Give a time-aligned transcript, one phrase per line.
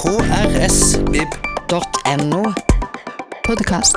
[0.00, 1.72] krsvib.no.
[3.44, 3.96] Podkast.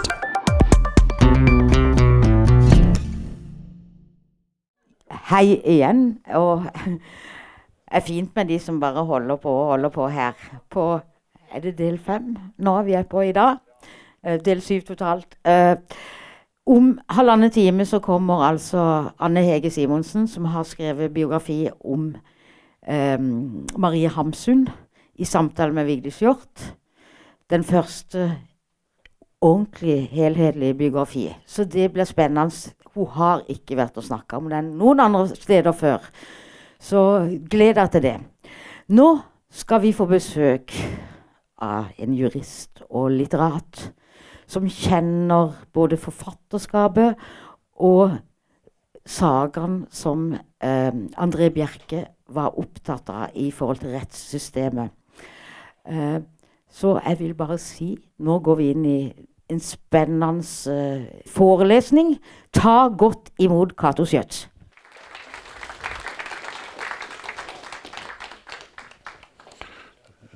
[5.29, 6.19] Hei igjen.
[6.35, 6.99] Og det
[7.97, 10.31] er fint med de som bare holder på og holder på her.
[10.69, 10.99] På
[11.51, 13.55] er det del fem nå vi er på i dag?
[14.25, 15.37] Eh, del syv totalt.
[15.47, 15.75] Eh,
[16.65, 22.15] om halvannen time så kommer altså Anne Hege Simonsen, som har skrevet biografi om
[22.89, 24.67] um, Marie Hamsun
[25.15, 26.73] i samtale med Vigdis Hjorth.
[27.49, 28.31] Den første
[29.43, 31.27] ordentlig helhetlige biografi.
[31.45, 32.73] Så det blir spennende.
[32.93, 36.05] Hun har ikke vært og snakka om den noen andre steder før.
[36.79, 37.01] Så
[37.49, 38.17] gled deg til det.
[38.93, 39.09] Nå
[39.53, 40.73] skal vi få besøk
[41.61, 43.89] av en jurist og litterat
[44.49, 47.19] som kjenner både forfatterskapet
[47.83, 48.17] og
[49.05, 54.91] sagaen som eh, André Bjerke var opptatt av i forhold til rettssystemet.
[55.87, 56.19] Eh,
[56.71, 58.99] så jeg vil bare si Nå går vi inn i
[59.51, 60.39] en spennende
[60.71, 62.15] uh, forelesning.
[62.55, 64.47] Ta godt imot Cato Schjøtz.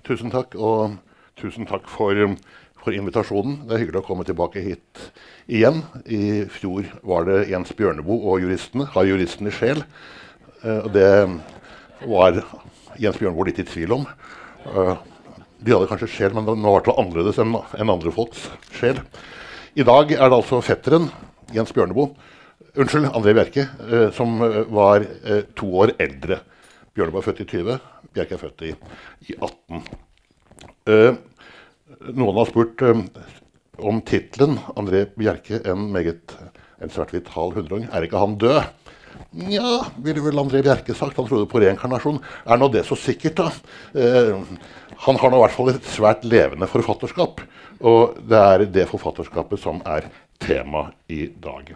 [0.08, 0.98] Tusen takk, og
[1.40, 2.14] tusen takk for,
[2.84, 3.64] for, invitasjonen.
[3.66, 5.10] Det er hyggelig å komme tilbake hit
[5.48, 5.82] igjen.
[6.06, 8.88] I fjor var det Jens Bjørneboe og juristene.
[8.94, 9.84] Har juristen i sjel?
[10.62, 11.12] Uh, det
[12.06, 12.44] var
[13.00, 14.10] Jens Bjørneboe litt i tvil om.
[15.58, 19.00] De hadde kanskje sjel, men den var annerledes enn en andre folks sjel.
[19.78, 21.10] I dag er det altså fetteren,
[21.54, 22.12] Jens Bjørneboe,
[22.78, 24.38] unnskyld, André Bjerke, eh, som
[24.74, 26.42] var eh, to år eldre.
[26.98, 27.80] Bjørneboe er født i 20,
[28.14, 28.74] Bjerke er født i,
[29.30, 29.84] i 18.
[30.88, 31.18] Eh,
[32.14, 33.04] noen har spurt eh,
[33.78, 36.34] om tittelen 'André Bjerke, en meget
[36.82, 37.90] en svært vital hundreåring'.
[37.92, 38.62] Er ikke han død?
[39.38, 41.18] Nja, ville vel André Bjerke sagt.
[41.20, 42.20] Han trodde på reinkarnasjon.
[42.48, 43.48] Er nå det så sikkert, da?
[43.98, 44.40] Eh,
[45.06, 47.42] han har nå i hvert fall et svært levende forfatterskap.
[47.86, 50.10] Og det er det forfatterskapet som er
[50.42, 51.74] tema i dag.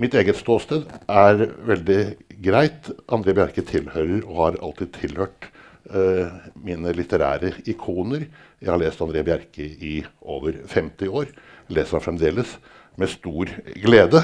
[0.00, 2.00] Mitt eget ståsted er veldig
[2.42, 2.90] greit.
[3.06, 5.48] André Bjerke tilhører og har alltid tilhørt
[5.94, 6.32] eh,
[6.66, 8.26] mine litterære ikoner.
[8.60, 11.30] Jeg har lest André Bjerke i over 50 år.
[11.70, 12.56] Leser han fremdeles
[13.00, 13.50] med stor
[13.82, 14.20] glede.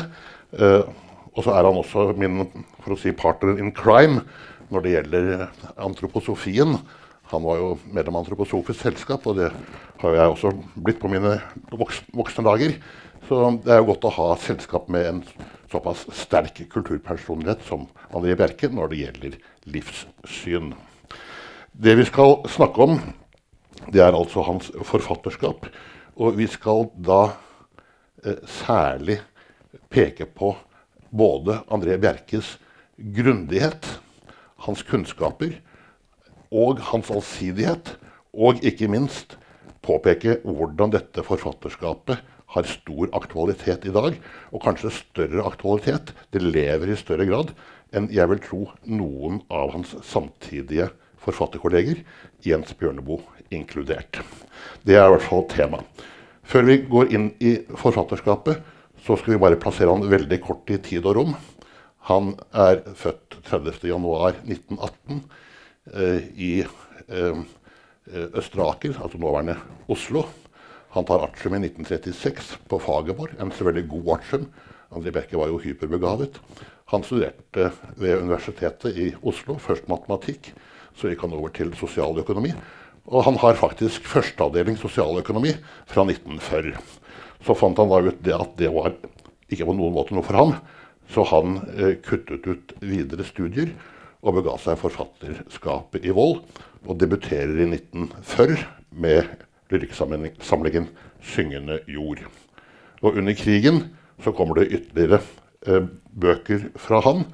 [0.50, 0.82] Uh,
[1.36, 2.42] og så er han også min
[2.80, 4.24] for å si, partner in crime
[4.70, 5.44] når det gjelder
[5.82, 6.76] antroposofien.
[7.30, 9.50] Han var jo medlem av Antroposofisk selskap, og det
[10.02, 11.36] har jeg også blitt på mine
[11.70, 12.74] voksne dager.
[13.28, 15.20] Så det er jo godt å ha selskap med en
[15.70, 19.36] såpass sterk kulturpersonlighet som André Bjerke når det gjelder
[19.70, 20.72] livssyn.
[21.70, 22.98] Det vi skal snakke om,
[23.94, 25.68] det er altså hans forfatterskap.
[26.18, 27.20] Og vi skal da
[28.24, 29.20] eh, særlig
[29.90, 30.56] peke på
[31.10, 32.56] både André Bjerkes
[33.14, 33.86] grundighet,
[34.66, 35.56] hans kunnskaper,
[36.50, 37.96] og hans allsidighet.
[38.30, 39.36] Og ikke minst
[39.82, 42.20] påpeke hvordan dette forfatterskapet
[42.54, 44.16] har stor aktualitet i dag.
[44.54, 46.14] Og kanskje større aktualitet.
[46.30, 47.54] Det lever i større grad
[47.90, 52.04] enn jeg vil tro noen av hans samtidige forfatterkolleger,
[52.46, 54.20] Jens Bjørneboe inkludert.
[54.86, 55.80] Det er i hvert fall tema.
[56.46, 58.62] Før vi går inn i forfatterskapet,
[59.04, 61.36] så skal vi bare plassere han veldig kort i tid og rom.
[62.10, 65.22] Han er født 30.1.1918
[65.88, 66.50] Eh, i
[67.08, 67.38] eh,
[68.36, 69.56] Østre Aker, altså nåværende
[69.90, 70.26] Oslo.
[70.94, 74.46] Han tar artium i 1936 på Fagerborg, en veldig god artium.
[74.90, 76.40] André Bjerke var jo hyperbegavet.
[76.90, 80.52] Han studerte ved Universitetet i Oslo, først matematikk,
[80.98, 82.52] så gikk han over til sosialøkonomi.
[83.10, 85.54] Og han har faktisk førsteavdeling sosialøkonomi
[85.88, 86.76] fra 1940.
[87.46, 88.94] Så fant han da ut det at det var
[89.50, 90.54] ikke på noen måte noe for ham,
[91.10, 93.72] så han eh, kuttet ut videre studier
[94.20, 96.42] og bega seg forfatterskapet i vold.
[96.88, 98.62] Og debuterer i 1940
[98.96, 99.26] med
[99.70, 100.88] lyrikksamlingen
[101.20, 102.24] 'Syngende jord'.
[103.02, 103.90] Og under krigen
[104.22, 105.20] så kommer det ytterligere
[105.66, 107.24] eh, bøker fra han.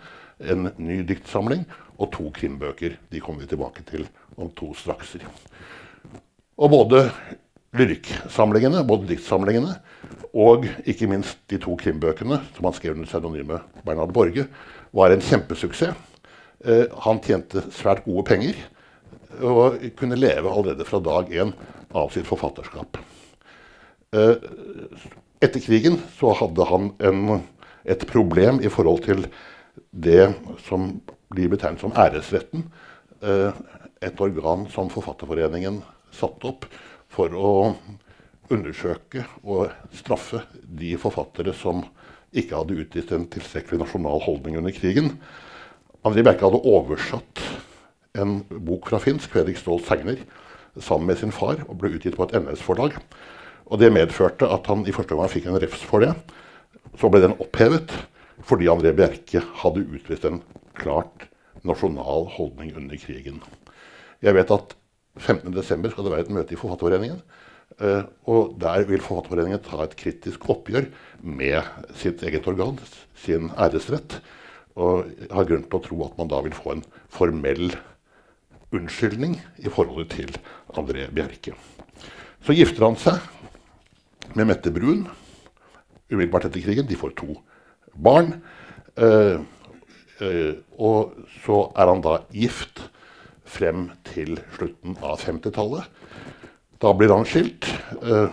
[0.41, 1.65] En ny diktsamling
[1.99, 2.97] og to krimbøker.
[3.13, 5.25] De kommer vi tilbake til om to strakser.
[6.57, 7.11] Og både
[7.77, 9.77] lyrikksamlingene, både diktsamlingene
[10.37, 14.47] og ikke minst de to krimbøkene som han skrev under pseudonymet Bernhard Borge,
[14.97, 15.97] var en kjempesuksess.
[16.65, 18.59] Eh, han tjente svært gode penger
[19.45, 21.53] og kunne leve allerede fra dag én
[21.97, 22.99] av sitt forfatterskap.
[24.17, 24.37] Eh,
[25.45, 27.43] etter krigen så hadde han en,
[27.85, 29.27] et problem i forhold til
[29.91, 30.33] det
[30.67, 30.95] som
[31.33, 32.65] blir betegnet som æresretten.
[33.21, 33.53] Eh,
[34.05, 35.81] et organ som Forfatterforeningen
[36.15, 36.67] satte opp
[37.17, 37.53] for å
[38.53, 41.83] undersøke og straffe de forfattere som
[42.37, 45.15] ikke hadde utgitt en tilstrekkelig nasjonal holdning under krigen.
[46.07, 47.43] André Bjerke hadde oversatt
[48.17, 50.21] en bok fra finsk, Fredrik Ståhl Segner,
[50.77, 52.99] sammen med sin far og ble utgitt på et NS-forlag.
[53.67, 56.13] Og Det medførte at han i første omgang fikk en refs for det.
[57.01, 57.91] Så ble den opphevet
[58.47, 60.43] fordi André Bjerke hadde utvist en
[60.77, 61.27] klart
[61.67, 63.41] nasjonal holdning under krigen.
[64.23, 64.77] Jeg vet at
[65.19, 65.91] 15.12.
[65.93, 67.21] skal det være et møte i Forfatterforeningen.
[67.81, 70.89] Uh, og der vil Forfatterforeningen ta et kritisk oppgjør
[71.21, 71.61] med
[71.99, 72.79] sitt eget organ,
[73.19, 74.21] sin æresrett.
[74.77, 77.71] Og har grunn til å tro at man da vil få en formell
[78.77, 80.35] unnskyldning i forholdet til
[80.77, 81.55] André Bjerke.
[82.45, 85.07] Så gifter han seg med Mette Brun
[86.11, 86.87] umiddelbart etter krigen.
[86.87, 87.39] De får to
[87.97, 88.37] barn.
[88.97, 89.41] Eh,
[90.21, 92.85] eh, og så er han da gift
[93.51, 95.87] frem til slutten av 50-tallet.
[96.83, 97.69] Da blir han skilt.
[98.03, 98.29] Uh,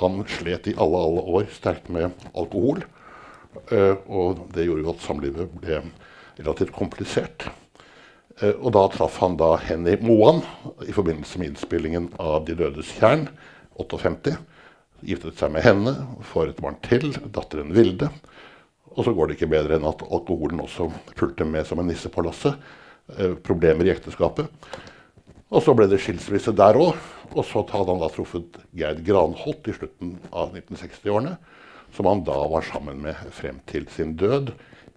[0.00, 2.84] han slet i alle, alle år sterkt med alkohol.
[4.06, 5.80] og det gjorde jo at samlivet ble
[6.38, 7.48] relativt komplisert.
[8.40, 10.40] og da traff han da Henny Moan
[10.86, 13.28] i forbindelse med innspillingen av De dødes tjern,
[13.76, 14.38] 58
[15.06, 15.94] giftet seg med henne,
[16.32, 18.10] får et barn til, datteren Vilde.
[18.96, 22.10] Og så går det ikke bedre enn at alkoholen også fulgte med som en nisse
[22.12, 22.56] på lasset.
[23.18, 24.50] Eh, problemer i ekteskapet.
[25.50, 26.98] Og så ble det skilsmisse der òg.
[27.30, 31.36] Og så hadde han da truffet Gerd Granholt i slutten av 1960-årene.
[31.94, 34.52] Som han da var sammen med frem til sin død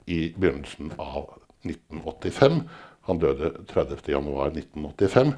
[0.10, 1.32] i begynnelsen av
[1.66, 2.64] 1985.
[3.10, 5.34] Han døde 30.1.1985.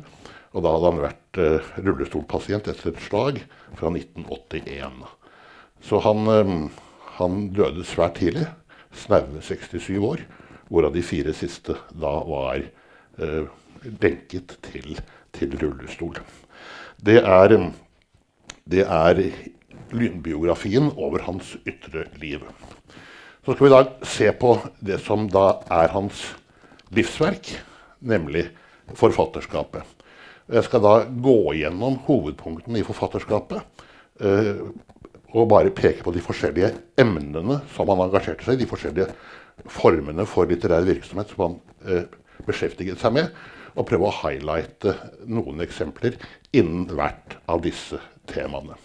[0.55, 3.41] Og da hadde han vært uh, rullestolpasient etter et slag
[3.75, 5.03] fra 1981.
[5.83, 6.69] Så han, um,
[7.19, 8.47] han døde svært tidlig,
[8.95, 10.23] snaue 67 år,
[10.69, 13.43] hvorav de fire siste da var eh,
[14.01, 14.99] benket til,
[15.35, 16.17] til, rullestol.
[17.05, 17.57] Det er,
[18.65, 19.21] det er
[19.93, 22.45] lynbiografien over hans ytre liv.
[23.45, 26.23] Så skal vi da se på det som da er hans
[26.95, 27.51] livsverk,
[28.01, 28.47] nemlig
[28.97, 29.85] forfatterskapet.
[30.49, 33.85] Jeg skal da gå gjennom hovedpunktene i forfatterskapet.
[34.21, 34.65] Eh,
[35.35, 36.69] og bare peke på de forskjellige
[37.01, 38.63] emnene som han engasjerte seg i.
[38.63, 39.09] De forskjellige
[39.71, 42.07] formene for litterær virksomhet som han eh,
[42.47, 43.29] beskjeftiget seg med.
[43.75, 44.95] Og prøve å highlighte
[45.27, 46.15] noen eksempler
[46.55, 47.99] innen hvert av disse
[48.31, 48.77] temaene.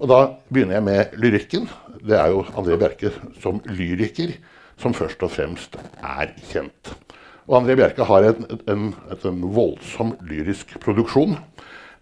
[0.00, 1.68] Og Da begynner jeg med lyrikken.
[2.02, 3.12] Det er jo André Bjerke
[3.42, 4.34] som lyriker
[4.80, 6.94] som først og fremst er kjent.
[7.46, 11.36] Og André Bjerke har en, en, en, voldsom lyrisk produksjon.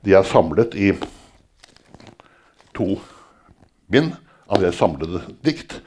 [0.06, 0.92] De er samlet i
[2.76, 2.94] to
[3.90, 4.14] bind.
[4.52, 5.80] Andrés samlede dikt.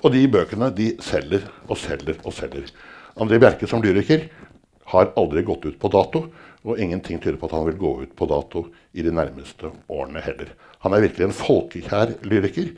[0.00, 2.70] Og de bøkene de selger og selger og selger.
[3.20, 4.28] André Bjerke som lyriker
[4.92, 6.28] har aldri gått ut på dato.
[6.60, 10.20] Og ingenting tyder på at han vil gå ut på dato i de nærmeste årene
[10.24, 10.50] heller.
[10.84, 12.74] Han er virkelig en folkekjær lyriker.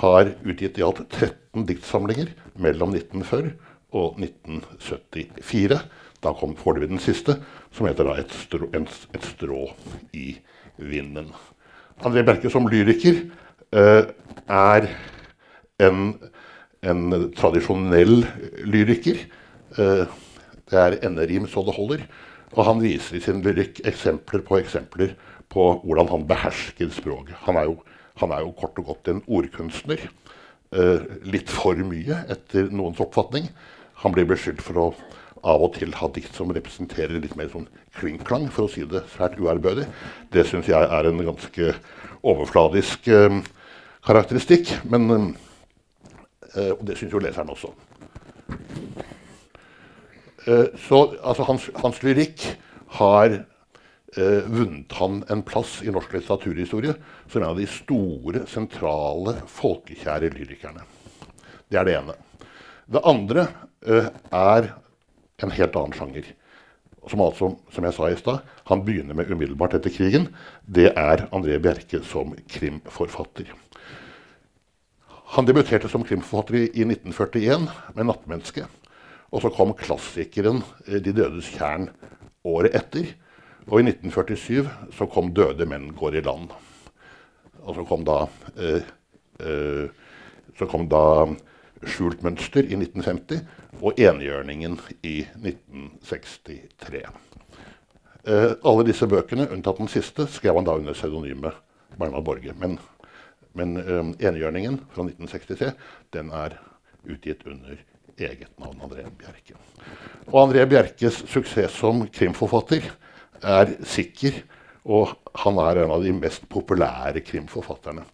[0.00, 3.50] Har utgitt i alt 13 diktsamlinger mellom 1940
[3.98, 5.80] og 1974.
[6.24, 7.36] Da kom foreløpig den siste,
[7.74, 9.68] som heter et strå, en, et, strå,
[10.12, 10.38] i
[10.78, 11.30] vinden'.
[12.02, 13.24] André Bjerke som lyriker
[13.72, 14.04] eh,
[14.48, 14.88] er
[15.82, 16.14] en,
[16.86, 18.22] en, tradisjonell
[18.68, 19.24] lyriker.
[19.78, 20.04] Eh,
[20.68, 22.04] det er enderim så det holder.
[22.54, 25.14] Og han viser i sin lyrikk eksempler på eksempler
[25.52, 27.36] på hvordan han behersker språket.
[27.46, 27.78] Han er jo,
[28.20, 30.08] han er jo kort og godt en ordkunstner.
[30.76, 33.48] Eh, litt for mye, etter noens oppfatning.
[34.04, 34.88] Han blir beskyldt for å
[35.46, 39.04] av og til ha dikt som representerer litt mer sånn klingklang, for å si det
[39.12, 39.86] svært uærbødig.
[40.34, 41.74] Det syns jeg er en ganske
[42.26, 43.38] overfladisk eh,
[44.06, 44.74] karakteristikk.
[44.90, 45.36] Men
[46.84, 47.72] det syns jo leseren også.
[50.48, 52.44] Eh, så altså, hans, hans, lyrikk
[52.98, 56.94] har eh, vunnet han en plass i norsk litteraturhistorie
[57.28, 60.86] som en av de store, sentrale, folkekjære lyrikerne.
[61.68, 62.16] Det er det ene.
[62.88, 63.44] Det andre
[64.32, 64.70] er
[65.44, 66.30] en helt annen sjanger.
[67.08, 70.30] Som altså, som jeg sa i stad, han begynner med umiddelbart etter krigen.
[70.64, 73.52] Det er André Bjerke som krimforfatter.
[75.34, 78.66] Han debuterte som krimforfatter i 1941 med 'Nattmenneske'.
[79.30, 81.90] Og så kom klassikeren eh, 'De dødes tjern'
[82.44, 83.12] året etter.
[83.68, 86.52] Og i 1947 så kom 'Døde menn går i land'.
[87.60, 88.82] Og så kom da, eh,
[89.40, 89.88] eh,
[90.58, 91.26] så kom da
[91.84, 93.44] skjult mønster i 1950
[93.82, 97.02] og enhjørningen i 1963.
[98.24, 101.52] Eh, alle disse bøkene, unntatt den siste, skrev han da under pseudonymet
[101.98, 102.54] Bernhard Borge.
[102.58, 102.78] Men,
[103.56, 105.72] men um, enhjørningen fra 1963
[106.16, 106.58] den er
[107.08, 107.78] utgitt under
[108.18, 109.56] eget navn, André Bjerke.
[110.28, 112.90] Og André Bjerkes suksess som krimforfatter
[113.46, 114.42] er sikker,
[114.88, 115.14] og
[115.44, 118.06] han er en av de mest populære krimforfatterne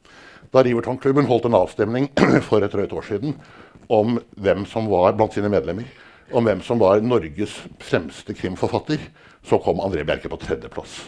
[0.55, 2.09] da Riverton-klubben holdt en avstemning
[2.49, 3.35] for et drøyt år siden
[3.93, 5.89] om hvem som var blant sine medlemmer,
[6.33, 9.03] om hvem som var Norges fremste krimforfatter,
[9.45, 11.03] så kom André Bjerke på tredjeplass.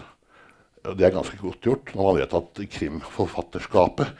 [0.94, 4.12] Det er ganske godt gjort når man vet at krimforfatterskapet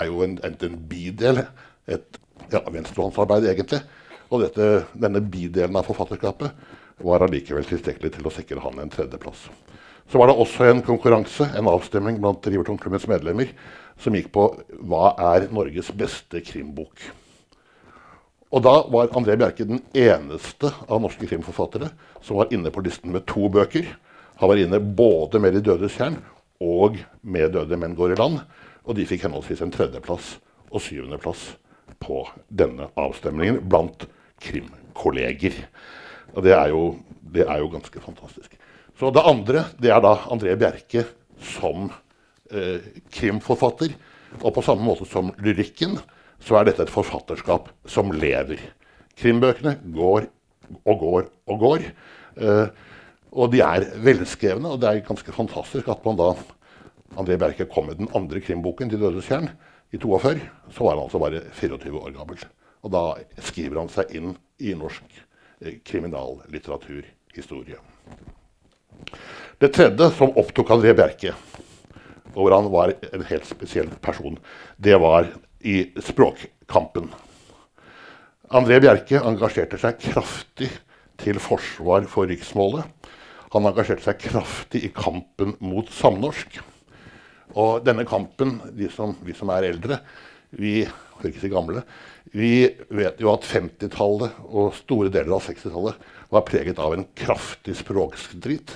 [0.00, 1.44] er jo en, en, bidel,
[1.86, 2.18] et
[2.50, 3.80] ja, venstrehåndsarbeid egentlig.
[4.28, 6.50] Og dette, denne bidelen av forfatterskapet
[7.06, 9.46] var allikevel tilstrekkelig til å sikre han en tredjeplass.
[10.08, 13.52] Så var det også en konkurranse, en avstemning blant Riverton-klubbens medlemmer,
[14.00, 14.48] som gikk på
[14.88, 17.02] hva er Norges beste krimbok.
[18.48, 21.90] Og da var André Bjerke den eneste av norske krimforfattere
[22.24, 23.84] som var inne på listen med to bøker.
[24.38, 26.22] Han var inne både med 'De dødes tjern'
[26.60, 28.44] og med 'Døde menn går i land'.
[28.84, 30.38] Og de fikk henholdsvis en tredjeplass
[30.70, 31.56] og syvendeplass
[32.00, 34.06] på denne avstemningen blant
[34.40, 35.54] krimkolleger.
[36.34, 36.96] Og det er, jo,
[37.34, 38.54] det er jo ganske fantastisk.
[38.98, 41.04] Så det andre det er da André Bjerke
[41.42, 41.90] som
[42.50, 42.78] eh,
[43.10, 43.94] krimforfatter.
[44.42, 45.98] Og på samme måte som lyrikken
[46.38, 48.60] så er dette et forfatterskap som lever.
[49.18, 50.28] Krimbøkene går
[50.84, 51.88] og går og går.
[52.38, 52.66] Eh,
[53.32, 56.32] og de er velskrevne, og det er ganske fantastisk at man da
[57.18, 59.50] André Bjerke kom med den andre krimboken til 'Dødes tjern'
[59.92, 60.40] i 42.
[60.70, 62.38] Så var han altså bare 24 år gammel.
[62.82, 63.02] Og da
[63.42, 65.04] skriver han seg inn i norsk
[65.60, 67.78] eh, kriminallitteraturhistorie.
[69.58, 71.34] Det tredje som opptok André Bjerke,
[72.34, 74.38] og hvor han var en helt spesiell person,
[74.76, 75.26] det var
[75.60, 77.10] i språkkampen.
[78.48, 80.70] André Bjerke engasjerte seg kraftig
[81.18, 82.86] til forsvar for riksmålet.
[83.54, 86.58] Han engasjerte seg kraftig i kampen mot samnorsk.
[87.56, 90.02] Og denne kampen, de som, vi som er eldre,
[90.50, 90.82] vi
[91.18, 91.82] får ikke si gamle,
[92.36, 97.78] vi vet jo at 50-tallet og store deler av 60-tallet var preget av en kraftig
[97.80, 98.74] språkstrid,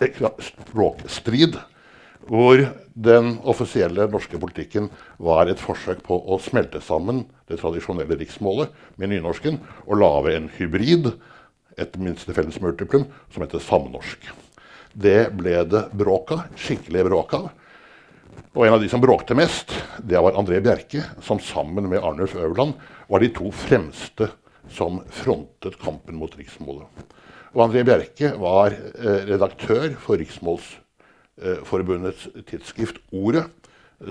[0.00, 1.56] språkstrid
[2.28, 2.60] hvor
[2.94, 4.88] den offisielle norske politikken
[5.22, 10.48] var et forsøk på å smelte sammen det tradisjonelle riksmålet med nynorsken og lage en
[10.56, 11.10] hybrid,
[11.80, 14.20] et minste felles multiplum, som heter samnorsk.
[14.94, 17.44] Det ble det bråk av, skikkelig bråk av.
[18.54, 22.34] Og en av de som bråkte mest, det var André Bjerke, som sammen med Arnulf
[22.38, 22.72] Øverland
[23.10, 24.26] var de to fremste
[24.70, 26.86] som frontet kampen mot riksmålet.
[27.54, 33.44] Og André Bjerke var eh, redaktør for Riksmålsforbundets Eh, tidsskrift Ordet,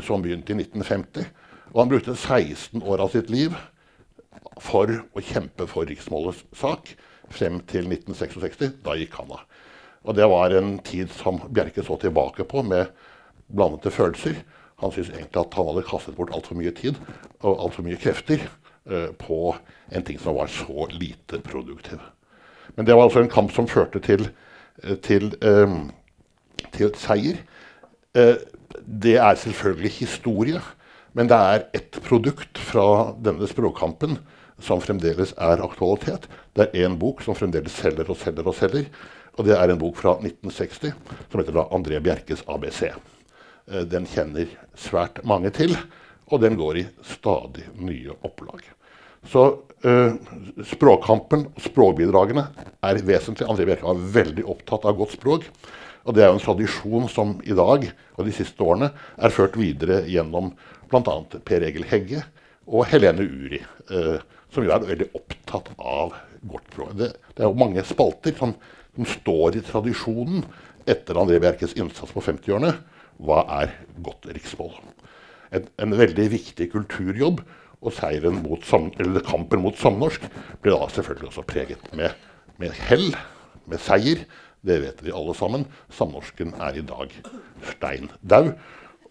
[0.03, 1.25] som begynte i 1950.
[1.73, 3.51] Og han brukte 16 år av sitt liv
[4.61, 6.93] for å kjempe for riksmålets sak
[7.31, 8.81] frem til 1966.
[8.85, 9.45] Da gikk han av.
[10.03, 12.91] Og det var en tid som Bjerke så tilbake på med
[13.47, 14.41] blandede følelser.
[14.83, 16.99] Han syntes egentlig at han hadde kastet bort altfor mye tid
[17.39, 18.43] og altfor mye krefter
[18.91, 19.55] uh, på
[19.95, 22.01] en ting som var så lite produktiv.
[22.75, 24.27] Men det var altså en kamp som førte til,
[25.05, 25.93] til um,
[26.71, 27.41] til seier.
[28.15, 28.37] Eh,
[29.03, 30.61] det er selvfølgelig historie,
[31.13, 34.17] men det er ett produkt fra denne språkkampen
[34.61, 36.27] som fremdeles er aktualitet.
[36.53, 38.87] Det er én bok som fremdeles selger og selger og selger.
[39.37, 40.93] Og det er en bok fra 1960
[41.31, 42.83] som heter da André Bjerkes ABC.
[42.91, 45.75] Eh, den kjenner svært mange til,
[46.29, 48.61] og den går i stadig nye opplag.
[49.23, 49.43] Så
[49.85, 50.15] uh,
[50.67, 52.43] språkkampen og språkbidragene
[52.83, 53.47] er vesentlig.
[53.47, 55.47] André Bjerke var veldig opptatt av godt språk.
[56.03, 59.55] Og det er jo en tradisjon som i dag og de siste årene er ført
[59.55, 60.51] videre gjennom
[60.91, 61.15] bl.a.
[61.47, 62.23] Per Egil Hegge
[62.67, 63.59] og Helene Uri,
[63.91, 64.19] eh,
[64.53, 66.13] som jo er veldig opptatt av
[66.49, 66.93] godt språk.
[66.99, 68.55] Det, det, er jo mange spalter som,
[68.95, 70.45] som står i tradisjonen
[70.89, 72.73] etter André Bjerkes innsats på 50-årene.
[73.23, 74.75] Hva er godt riksmål?
[75.53, 77.43] En, en, veldig viktig kulturjobb.
[77.83, 77.97] Og
[78.39, 78.63] mot,
[79.27, 80.23] kampen mot samnorsk
[80.63, 82.13] ble da selvfølgelig også preget med,
[82.55, 83.09] med hell,
[83.67, 84.23] med seier.
[84.63, 85.65] Det vet vi alle sammen.
[85.91, 87.11] Samnorsken er i dag
[87.73, 88.53] stein daud.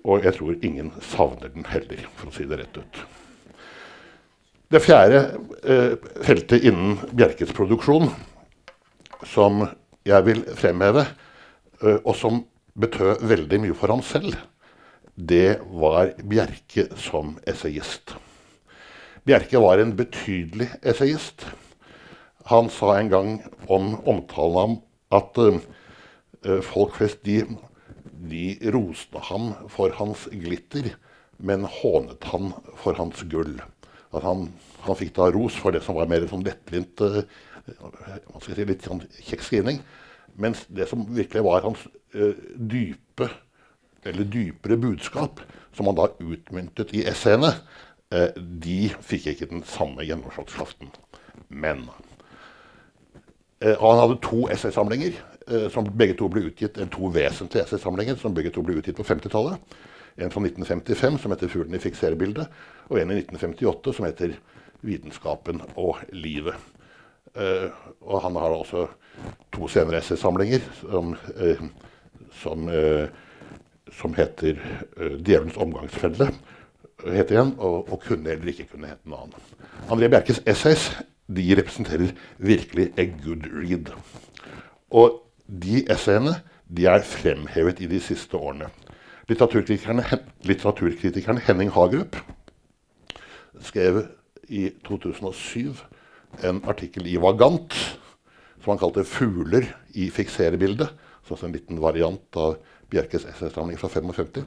[0.08, 3.02] Og jeg tror ingen savner den heller, for å si det rett ut.
[4.72, 5.18] Det fjerde
[5.68, 8.06] eh, feltet innen Bjerkes produksjon
[9.28, 9.66] som
[10.08, 11.02] jeg vil fremheve,
[11.82, 12.38] eh, og som
[12.80, 14.38] betød veldig mye for ham selv,
[15.12, 18.14] det var Bjerke som essayist.
[19.28, 21.44] Bjerke var en betydelig essayist.
[22.48, 23.34] Han sa en gang
[23.68, 24.78] om omtalen
[25.12, 25.60] av at eh,
[26.64, 27.42] folk flest de,
[28.24, 30.94] de, roste ham for hans glitter,
[31.36, 33.58] men hånet han for hans gull.
[34.12, 34.47] At han,
[34.85, 37.23] han fikk da ros for det som var mer sånn lettvint uh,
[38.45, 39.81] si, litt sånn kjekk skrivning.
[40.40, 43.31] Mens det som virkelig var hans uh, dype,
[44.04, 45.40] eller dypere budskap,
[45.76, 47.54] som han da utmyntet i essayene,
[48.37, 50.90] de fikk ikke den samme gjennomslagskraften.
[51.49, 51.87] Men
[53.62, 55.12] Eh, han hadde to essaysamlinger
[55.49, 59.07] eh, som begge to ble utgitt, to vesentlige essaysamlinger som begge to ble utgitt på
[59.07, 59.76] 50-tallet.
[60.19, 62.50] En fra 1955 som heter 'Fuglen i fikserbildet',
[62.92, 64.37] og en i 1958 som heter
[64.82, 66.58] 'Vitenskapen og livet'.
[67.32, 68.87] Uh, og han har også
[69.52, 71.62] to senere essaysamlinger som, uh,
[72.32, 73.08] som uh,
[73.92, 74.56] som heter
[74.96, 76.32] 'Djevelens omgangsfelle',
[77.06, 79.49] heter igjen, og, og, kunne eller ikke kunne hete noe annet.
[79.90, 80.90] André Bjerkes essays
[81.26, 83.90] de representerer virkelig a good read.
[84.90, 86.37] Og de essayene
[86.76, 88.70] de er fremhevet i de siste årene.
[89.28, 90.04] Litteraturkritikerne,
[90.49, 92.16] litteraturkritikeren Henning Hagerup
[93.61, 94.06] skrev
[94.49, 95.75] i 2007
[96.42, 97.75] en artikkel i Vagant
[98.62, 100.92] som han kalte 'Fugler i fikserebildet'.
[101.26, 102.56] Sånn en liten variant av
[102.90, 104.44] Bjerkes essaysamling fra 55.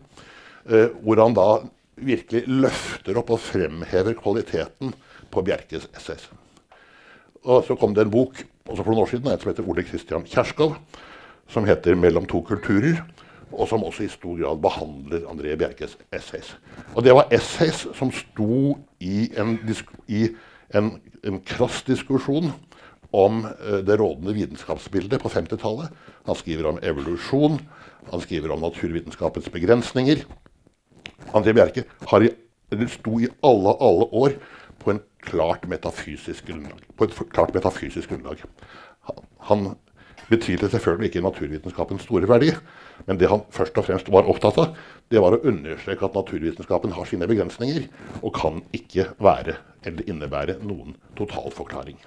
[0.70, 1.60] Eh, hvor han da
[1.96, 4.94] virkelig løfter opp og fremhever kvaliteten
[5.32, 6.30] på Bjerkes essays.
[7.46, 9.84] Og så kom det en bok også for noen år siden, en som heter Ole
[9.86, 10.76] Kristian Kjerskov,
[11.48, 13.04] som heter 'Mellom to kulturer',
[13.52, 16.58] og som også i stor grad behandler André Bjerkes essays.
[16.96, 19.58] Og det var essays som sto i en,
[20.08, 20.28] i
[20.76, 20.96] en,
[21.26, 22.52] en krass diskusjon
[23.16, 25.94] om uh, det rådende vitenskapsbildet på 50-tallet.
[26.28, 27.60] Han skriver om evolusjon,
[28.12, 30.26] han skriver om naturvitenskapens begrensninger.
[31.36, 31.86] André Bjerke
[32.26, 32.32] i,
[32.92, 34.36] sto i alle, alle år
[34.82, 35.66] på, en klart
[36.98, 38.44] på et klart metafysisk grunnlag.
[39.50, 39.76] Han
[40.30, 42.52] betvilte selvfølgelig ikke naturvitenskapens store verdi,
[43.06, 44.76] men det han først og fremst var opptatt av,
[45.12, 47.88] det var å understreke at naturvitenskapen har sine begrensninger
[48.22, 52.00] og kan ikke være eller innebære noen totalforklaring.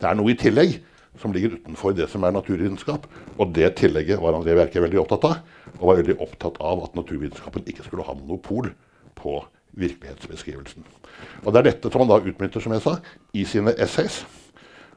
[0.00, 0.80] Det er noe i tillegg
[1.20, 3.06] som ligger utenfor det som er naturvitenskap.
[3.38, 5.40] Og det tillegget var André Bjerke veldig opptatt av.
[5.78, 8.70] Og var veldig opptatt av at naturvitenskapen ikke skulle ha monopol
[9.18, 9.38] på
[9.80, 10.84] virkelighetsbeskrivelsen.
[11.44, 12.98] Og det er dette som han da utmynter, som jeg sa,
[13.32, 14.22] i sine essays.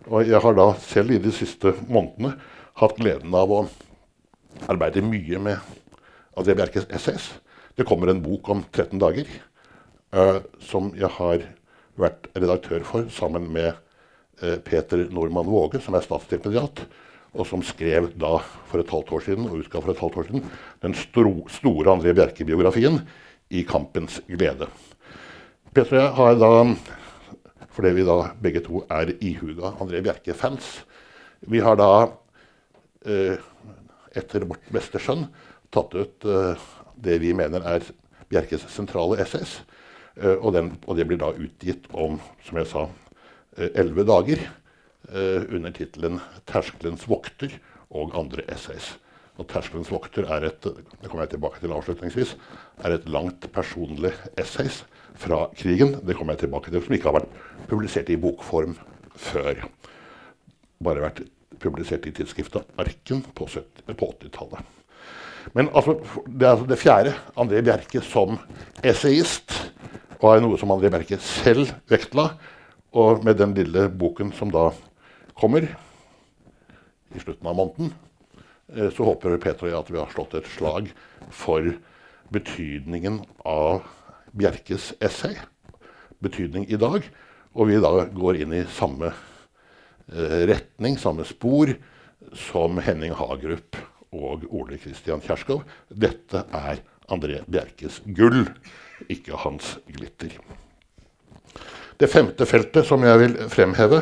[0.08, 2.36] Og jeg har da selv i de siste månedene
[2.76, 3.62] hatt gleden av å
[4.72, 5.76] arbeide mye med
[6.36, 7.30] André Bjerkes essays.
[7.76, 9.30] Det kommer en bok om 13 dager
[10.16, 11.46] uh, som jeg har
[12.00, 13.72] vært redaktør for sammen med
[14.44, 16.84] uh, Peter Normann Våge, som er statsstipendiat,
[17.36, 18.38] og som skrev da
[18.70, 20.46] for et halvt år siden og utga for et halvt år siden
[20.84, 23.02] den store André Bjerke-biografien
[23.56, 24.68] i kampens glede.
[25.76, 26.52] Peter og jeg har da,
[27.76, 30.84] fordi vi da begge to er ihuga André Bjerke-fans
[31.46, 32.08] Vi har da,
[33.06, 35.28] etter vårt beste skjønn,
[35.74, 37.86] tatt ut eh, det vi mener er
[38.32, 39.60] Bjerkes sentrale essays.
[40.16, 42.88] Eh, og, den, og, det blir da utgitt om, som jeg sa,
[43.56, 44.42] elleve dager
[45.06, 47.54] under tittelen 'Terskelens vokter'
[47.94, 48.98] og andre essays.
[49.38, 52.34] Og 'Terskelens vokter' er et det kommer jeg tilbake til avslutningsvis,
[52.84, 54.82] er et langt personlig essays
[55.16, 56.02] fra krigen.
[56.04, 57.38] Det kommer jeg tilbake til, som ikke har vært
[57.70, 58.76] publisert i bokform
[59.16, 59.64] før.
[60.84, 61.22] Bare vært
[61.62, 64.74] publisert i tidsskriftet Arken på, på 80-tallet.
[65.54, 67.14] Men altså, det er altså det fjerde.
[67.38, 68.40] André Bjerke som
[68.84, 69.54] essayist
[70.22, 72.32] var noe som André Bjerke selv vektla.
[72.96, 74.70] Og med den lille boken som da
[75.36, 77.92] kommer i slutten av måneden,
[78.74, 80.90] Eh, så håper Peter og jeg at vi har slått et slag
[81.34, 81.68] for
[82.34, 83.86] betydningen av
[84.36, 85.38] Bjerkes essay.
[86.24, 87.06] Betydning i dag.
[87.56, 89.14] Og vi da går inn i samme
[90.08, 91.72] retning, samme spor,
[92.36, 93.78] som Henning Hagerup
[94.16, 95.64] og Ole Kristian Kjerskov.
[95.90, 98.46] Dette er André Bjerkes gull,
[99.12, 100.36] ikke hans glitter.
[101.96, 104.02] Det femte feltet som jeg vil fremheve,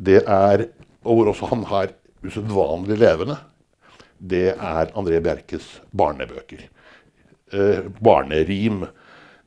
[0.00, 0.66] det er,
[1.04, 3.36] og hvor også han har usedvanlig levende,
[4.20, 5.66] det er André Bjerkes
[5.96, 6.66] barnebøker.
[7.52, 8.84] Eh, barnerim.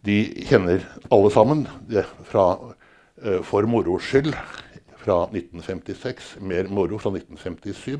[0.03, 0.17] De
[0.49, 2.57] kjenner alle sammen det fra
[3.23, 4.33] eh, For moro skyld
[5.03, 7.99] fra 1956, Mer moro fra 1957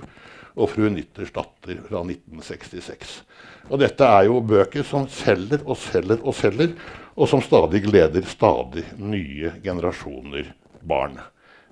[0.53, 3.13] og Fru Nytters datter fra 1966.
[3.71, 6.75] Og dette er jo bøker som selger og selger og selger,
[7.13, 11.19] og som stadig gleder stadig nye generasjoner barn.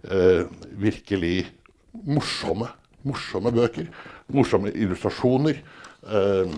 [0.03, 0.45] Eh,
[0.81, 1.45] virkelig
[1.91, 2.69] morsomme,
[3.05, 3.89] morsomme bøker
[4.33, 5.61] morsomme illustrasjoner.
[6.01, 6.53] Eh,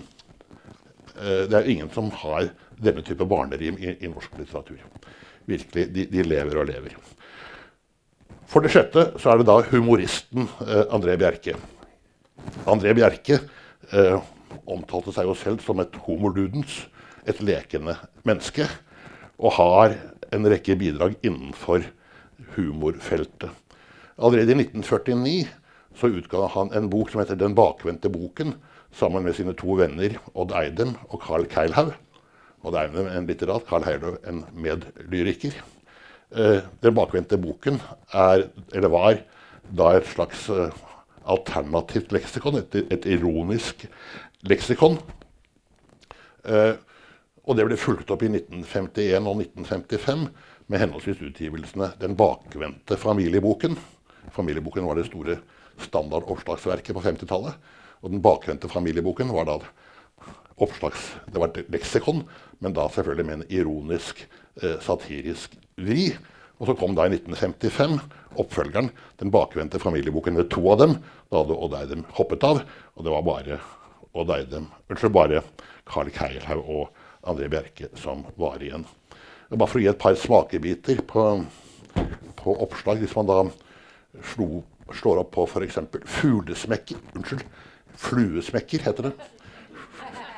[1.14, 2.48] uh, det er ingen som har
[2.80, 4.80] denne type barnerim i, i norsk litteratur.
[5.46, 6.96] Virkelig, de, de, lever og lever.
[8.50, 11.56] For det sjette så er det da humoristen eh, André Bjerke.
[12.68, 13.40] André Bjerke
[14.70, 16.84] omtalte seg jo selv som et homoludens,
[17.28, 18.66] et lekende menneske.
[19.38, 19.96] Og har
[20.34, 21.84] en rekke bidrag innenfor
[22.54, 23.50] humorfeltet.
[24.14, 25.48] Allerede i 1949
[25.98, 28.54] så utga han en bok som heter 'Den bakvendte boken',
[28.92, 31.94] sammen med sine to venner Odd Eidem og Carl Keilhaug.
[32.64, 35.54] Odd Eidem en litterat, Carl Heilhaug en medlyriker.
[36.34, 37.78] Eh, den bakvendte boken
[38.12, 39.20] er, eller var
[39.74, 40.74] da et slags uh,
[41.24, 43.86] alternativt leksikon, et, et ironisk
[44.44, 44.98] leksikon.
[46.44, 46.74] Eh,
[47.44, 50.26] og det ble fulgt opp i 1951 og 1955
[50.72, 53.78] med henholdsvis utgivelsene 'Den bakvendte familieboken'.
[54.32, 55.38] Familieboken var det store
[55.78, 57.54] standardoppslagsverket på 50-tallet.
[58.02, 59.58] Og den bakvendte familieboken var da
[60.56, 62.22] oppslags, det var et leksikon,
[62.60, 64.43] men da selvfølgelig med en ironisk, eh,
[64.84, 66.12] satirisk vri.
[66.60, 67.98] Og så kom da i 1955
[68.40, 68.90] oppfølgeren,
[69.20, 70.98] den bakvendte familieboken med to av dem.
[71.30, 72.62] Da hadde Odd Eidem hoppet av,
[72.94, 73.58] og det var bare
[74.14, 75.42] Odd Eidem, unnskyld, bare
[75.90, 78.86] Carl Keilhaug og André Bjerke som var igjen.
[79.50, 81.24] Bare for å gi et par smakebiter på,
[82.40, 83.36] på oppslag Hvis man da
[84.32, 85.78] slo, slår opp på f.eks.
[86.16, 87.44] fuglesmekker Unnskyld,
[88.00, 89.14] fluesmekker heter det.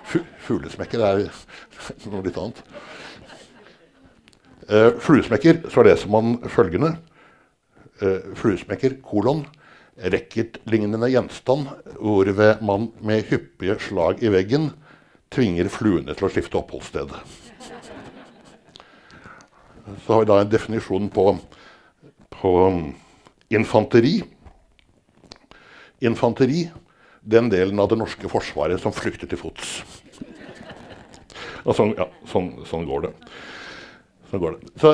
[0.06, 1.24] Fu, fuglesmekker er
[2.10, 2.60] noe litt annet.
[4.66, 6.96] Uh, fluesmekker, så leser man følgende.
[8.00, 9.46] Eh, fluesmekker, kolon.
[9.96, 14.68] Racketlignende gjenstand hvorved man med hyppige slag i veggen
[15.32, 17.14] tvinger fluene til å skifte oppholdssted.
[20.04, 21.24] Så har vi da en definisjon på,
[22.36, 22.52] på
[23.56, 24.18] infanteri.
[26.04, 26.66] Infanteri,
[27.24, 29.78] den delen av det norske forsvaret som flykter til fots.
[31.64, 33.16] Og sånn, ja, sånn, sånn går det.
[34.36, 34.70] Sånn går det.
[34.82, 34.90] Så,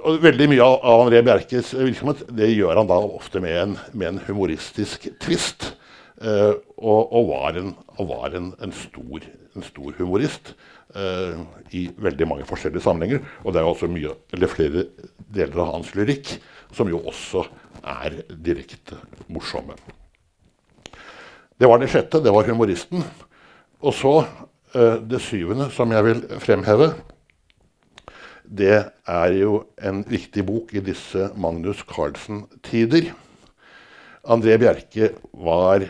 [0.00, 4.14] og, veldig mye av, André Bjerkes virksomhet det gjør han da ofte med en, med
[4.14, 5.74] en humoristisk tvist.
[6.22, 9.24] Uh, og, og, var, en, og var en, en, stor,
[9.56, 10.52] en, stor, humorist
[10.94, 11.42] uh,
[11.74, 13.20] i veldig mange forskjellige sammenhenger.
[13.42, 14.14] Og det er også mye,
[14.48, 14.86] flere
[15.34, 16.36] deler av hans lyrikk
[16.72, 17.44] som jo også
[17.82, 18.96] er direkte
[19.28, 19.76] morsomme.
[21.58, 22.22] Det var det sjette.
[22.22, 23.04] Det var humoristen.
[23.82, 26.94] Og så uh, det syvende, som jeg vil fremheve.
[28.42, 28.78] Det
[29.08, 33.12] er jo en viktig bok i disse Magnus Carlsen-tider.
[34.22, 35.86] André Bjerke var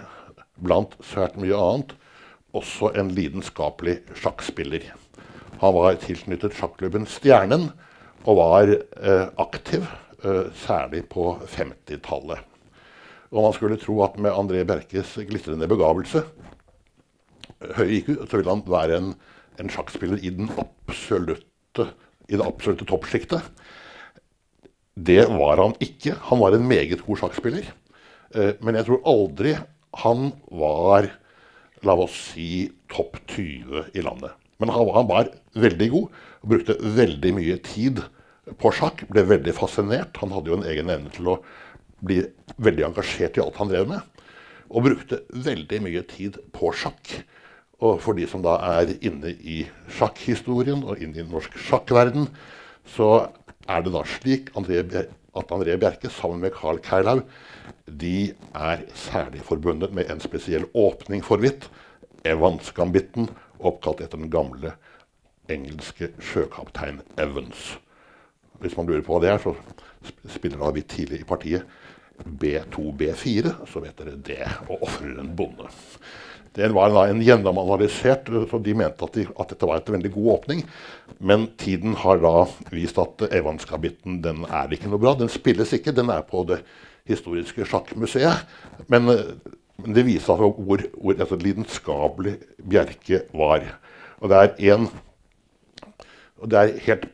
[0.63, 1.97] blant svært mye annet
[2.53, 4.85] også en lidenskapelig sjakkspiller.
[5.63, 7.71] Han var tilknyttet sjakklubben Stjernen
[8.29, 9.87] og var eh, aktiv
[10.25, 12.39] Eh, særlig på 50-tallet.
[13.33, 16.23] Og man skulle tro at med André Bjerkes glitrende begavelse,
[17.75, 19.09] høy IQ, så ville han være en,
[19.59, 21.89] en sjakkspiller i, den absolutte,
[22.29, 23.47] i det absolutte toppsjiktet.
[24.95, 26.17] Det var han ikke.
[26.29, 27.67] Han var en meget god sjakkspiller.
[28.35, 29.57] Eh, men jeg tror aldri
[30.03, 31.11] han var
[31.83, 34.37] la oss si topp 20 i landet.
[34.63, 38.03] Men han, han var veldig god brukte veldig mye tid
[38.61, 39.05] på sjakk.
[39.11, 40.19] Ble veldig fascinert.
[40.23, 41.39] Han hadde jo en egen evne til å
[42.03, 42.23] bli
[42.63, 44.25] veldig engasjert i alt han drev med.
[44.73, 47.15] Og brukte veldig mye tid på sjakk.
[47.83, 49.63] Og for de som da er inne i
[49.97, 52.29] sjakkhistorien og inne i norsk sjakkverden,
[52.95, 53.11] så
[53.71, 57.25] er det da slik André, at André Bjerke sammen med Carl Keilhaug
[57.87, 61.69] de er særlig forbundet med en spesiell åpning for hvitt.
[62.25, 63.27] Evans-gambitten,
[63.59, 64.77] oppkalt etter den gamle
[65.51, 67.73] engelske sjøkaptein Evans
[68.63, 71.67] hvis man lurer på hva det er, så spiller da vi tidlig i partiet
[72.23, 75.67] B2-B4, så vet dere det, og ofrer en bonde.
[76.53, 80.11] Det var da en gjennomanalysert, så de mente at, de, at, dette var et veldig
[80.13, 80.65] god åpning.
[81.23, 82.35] Men tiden har da
[82.75, 85.15] vist at Evanskabitten den er ikke noe bra.
[85.17, 85.95] Den spilles ikke.
[85.97, 86.61] Den er på det
[87.09, 88.45] historiske sjakkmuseet.
[88.93, 89.09] Men,
[89.81, 93.65] men det viser altså hvor, hvor altså, lidenskapelig Bjerke var.
[94.21, 94.93] Og det er en
[96.43, 97.05] og det er helt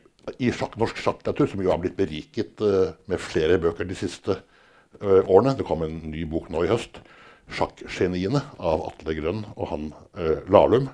[0.41, 4.39] i sjakk, norsk sjakklitteratur, som jo har blitt beriket uh, med flere bøker de siste
[4.39, 5.55] uh, årene.
[5.57, 7.01] Det kom en ny bok nå i høst,
[7.49, 10.89] 'Sjakkgeniene' av Atle Grønn og han eh, Lahlum.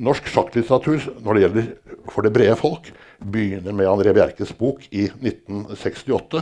[0.00, 1.66] norsk sjakklitteratur når det gjelder
[2.08, 2.86] for det brede folk,
[3.20, 6.40] begynner med André Bjerkes bok i 1968.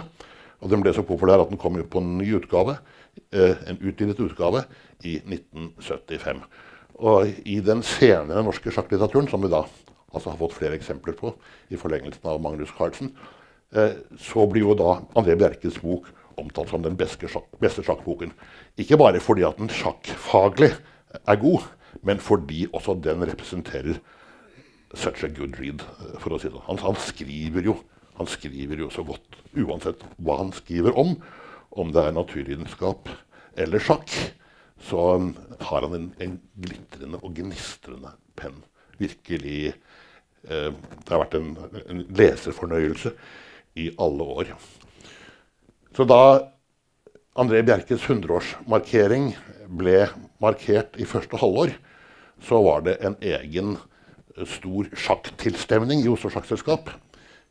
[0.63, 2.77] Og den ble så populær at den kom ut på en ny utgave,
[3.35, 4.63] en utvidet utgave
[5.03, 6.45] i 1975.
[6.99, 9.65] Og i den senere norske sjakklitteraturen, som vi da
[10.13, 11.33] altså har fått flere eksempler på
[11.71, 13.13] i forlengelsen av Magnus Carlsen,
[13.75, 16.09] eh, så blir jo da André Bjerkes bok
[16.41, 18.33] omtalt som den beste, sjakk, beste sjakkboken.
[18.81, 20.73] Ikke bare fordi at den sjakkfaglig
[21.19, 21.67] er god,
[22.07, 24.01] men fordi også den representerer
[24.95, 27.77] such a good read, eh, for å si det han, han, skriver jo,
[28.17, 31.17] han skriver jo så godt, uansett hva han skriver om.
[31.79, 33.11] Om det er naturvitenskap
[33.61, 34.09] eller sjakk,
[34.81, 35.05] så
[35.69, 38.63] har han en, en glitrende og gnistrende penn.
[38.99, 39.75] Virkelig
[40.47, 41.49] Eh, det har vært en,
[41.85, 43.13] en, leserfornøyelse
[43.83, 44.53] i alle år.
[45.97, 46.23] Så da
[47.39, 49.33] André Bjerkes 100-årsmarkering
[49.79, 50.09] ble
[50.43, 51.75] markert i første halvår,
[52.43, 56.93] så var det en egen eh, stor sjakktilstemning i Oslo Sjakkselskap.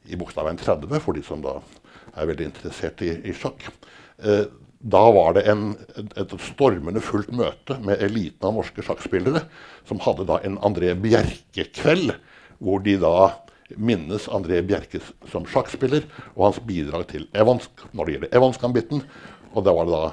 [0.08, 1.58] I Bogstadveien 30, for de som da
[2.16, 3.68] er veldig interessert i, i sjakk.
[4.24, 4.46] Eh,
[4.78, 9.44] da var det en, et stormende fullt møte med eliten av norske sjakkspillere,
[9.90, 12.14] som hadde da en André Bjerke-kveld
[12.64, 13.16] hvor de da
[13.76, 15.02] minnes André Bjerke
[15.32, 19.04] som sjakkspiller og hans bidrag til Evansk når det gjelder Evansk-ambitten.
[19.54, 20.04] Og da var det da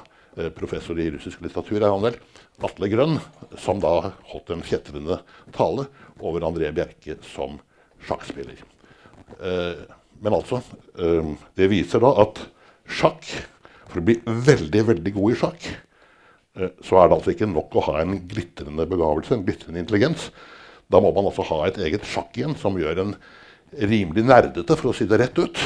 [0.43, 2.19] eh, professor i russisk litteratur, er han vel,
[2.65, 3.19] Atle Grønn,
[3.61, 5.21] som da holdt en kjetrende
[5.55, 5.87] tale
[6.21, 7.59] over André Bjerke som
[8.09, 8.63] sjakkspiller.
[9.39, 9.85] Eh,
[10.25, 10.61] men altså
[11.01, 12.39] eh, Det viser da at
[12.87, 13.25] sjakk
[13.89, 15.67] For å bli veldig, veldig god i sjakk,
[16.55, 20.29] så er det altså ikke nok å ha en glitrende begavelse, en glitrende intelligens.
[20.91, 23.15] Da må man altså ha et eget sjakk igjen som gjør en
[23.79, 25.61] rimelig nerdete, for å si det rett ut.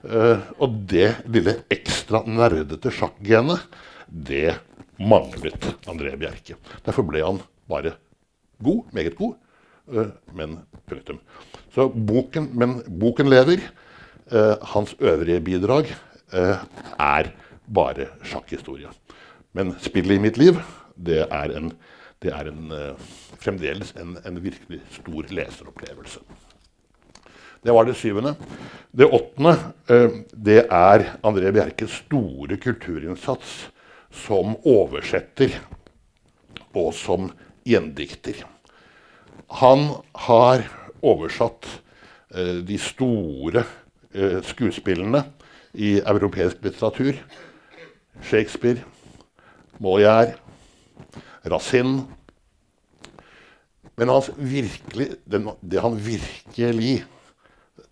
[0.00, 3.66] Uh, og det lille ekstra nerdete sjakkgenet,
[4.08, 4.54] det
[4.96, 6.56] manglet André Bjerke.
[6.86, 7.92] Derfor ble han bare
[8.64, 9.36] god, meget god,
[9.92, 10.56] uh, men
[10.88, 11.20] punktum.
[11.74, 13.62] Så boken, men boken lever.
[14.30, 15.88] Uh, hans øvrige bidrag
[16.30, 17.32] er
[17.66, 18.86] bare sjakkhistorie.
[19.58, 20.60] Men spillet i mitt liv,
[20.94, 21.72] det er, en,
[22.22, 22.70] det er en,
[23.42, 26.22] fremdeles en, en virkelig stor leseropplevelse.
[27.62, 28.34] Det var det syvende.
[28.90, 29.52] Det åttende
[29.92, 33.68] eh, det er André Bjerkes store kulturinnsats
[34.10, 35.52] som oversetter
[36.74, 37.28] og som
[37.68, 38.40] gjendikter.
[39.60, 39.90] Han
[40.26, 40.64] har
[41.04, 41.68] oversatt
[42.34, 43.66] eh, de store
[44.14, 45.22] eh, skuespillene
[45.74, 47.20] i europeisk litteratur.
[48.24, 48.80] Shakespeare,
[49.78, 50.34] Molière,
[51.44, 52.06] Racine.
[54.00, 57.04] Men virkelig, det han virkelig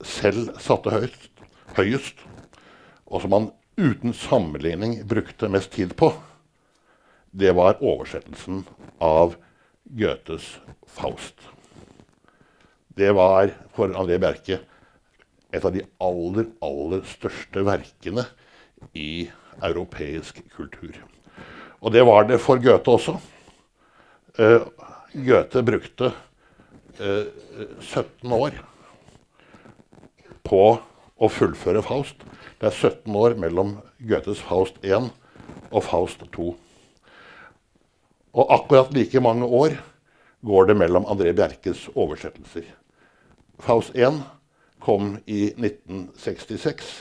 [0.05, 1.31] selv satte høyest,
[1.77, 2.23] høyest,
[3.09, 6.13] og som han uten sammenligning brukte mest tid på,
[7.31, 8.65] det var oversettelsen
[9.05, 9.37] av
[9.99, 10.57] Goethes
[10.89, 11.37] Faust.
[12.99, 14.59] Det var for André Bjerke
[15.55, 18.25] et av de aller, aller største verkene
[18.99, 19.29] i
[19.65, 20.97] europeisk kultur.
[21.79, 23.17] Og det var det for Goethe også.
[24.39, 24.67] Uh,
[25.15, 28.59] Goethe brukte uh, eh, 17 år
[30.49, 30.63] på
[31.19, 32.23] å fullføre Faust.
[32.59, 35.11] Det er 17 år mellom Goethes Faust 1
[35.71, 36.49] og Faust 2.
[38.39, 39.77] Og akkurat like mange år
[40.47, 42.67] går det mellom André Bjerkes oversettelser.
[43.59, 44.21] Faust 1
[44.83, 46.93] kom i 1966,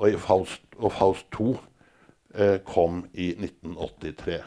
[0.00, 1.50] og, Faust, og Faust 2
[2.36, 4.40] eh, kom i 1983.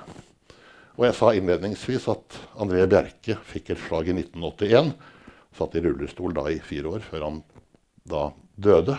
[0.98, 4.92] Og jeg sa innledningsvis at André Bjerke fikk et slag i 1981.
[5.56, 7.40] Satt i rullestol da i fire år før han
[8.10, 8.98] da døde.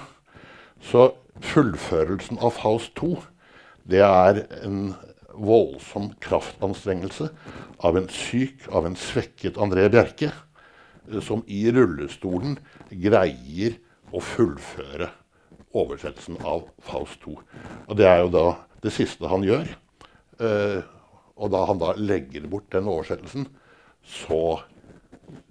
[0.80, 1.10] Så
[1.44, 3.14] fullførelsen av Faust 2
[3.90, 4.92] det er en
[5.34, 7.30] voldsom kraftanstrengelse
[7.86, 10.30] av en syk, av en svekket André Bjerke,
[11.10, 12.58] eh, som i rullestolen
[12.90, 13.78] greier
[14.12, 15.10] å fullføre
[15.76, 17.36] oversettelsen av Faust 2.
[17.88, 18.46] Og det er jo da
[18.84, 19.70] det siste han gjør.
[20.40, 20.80] Eh,
[21.40, 23.46] og da han da legger bort den oversettelsen,
[24.04, 24.60] så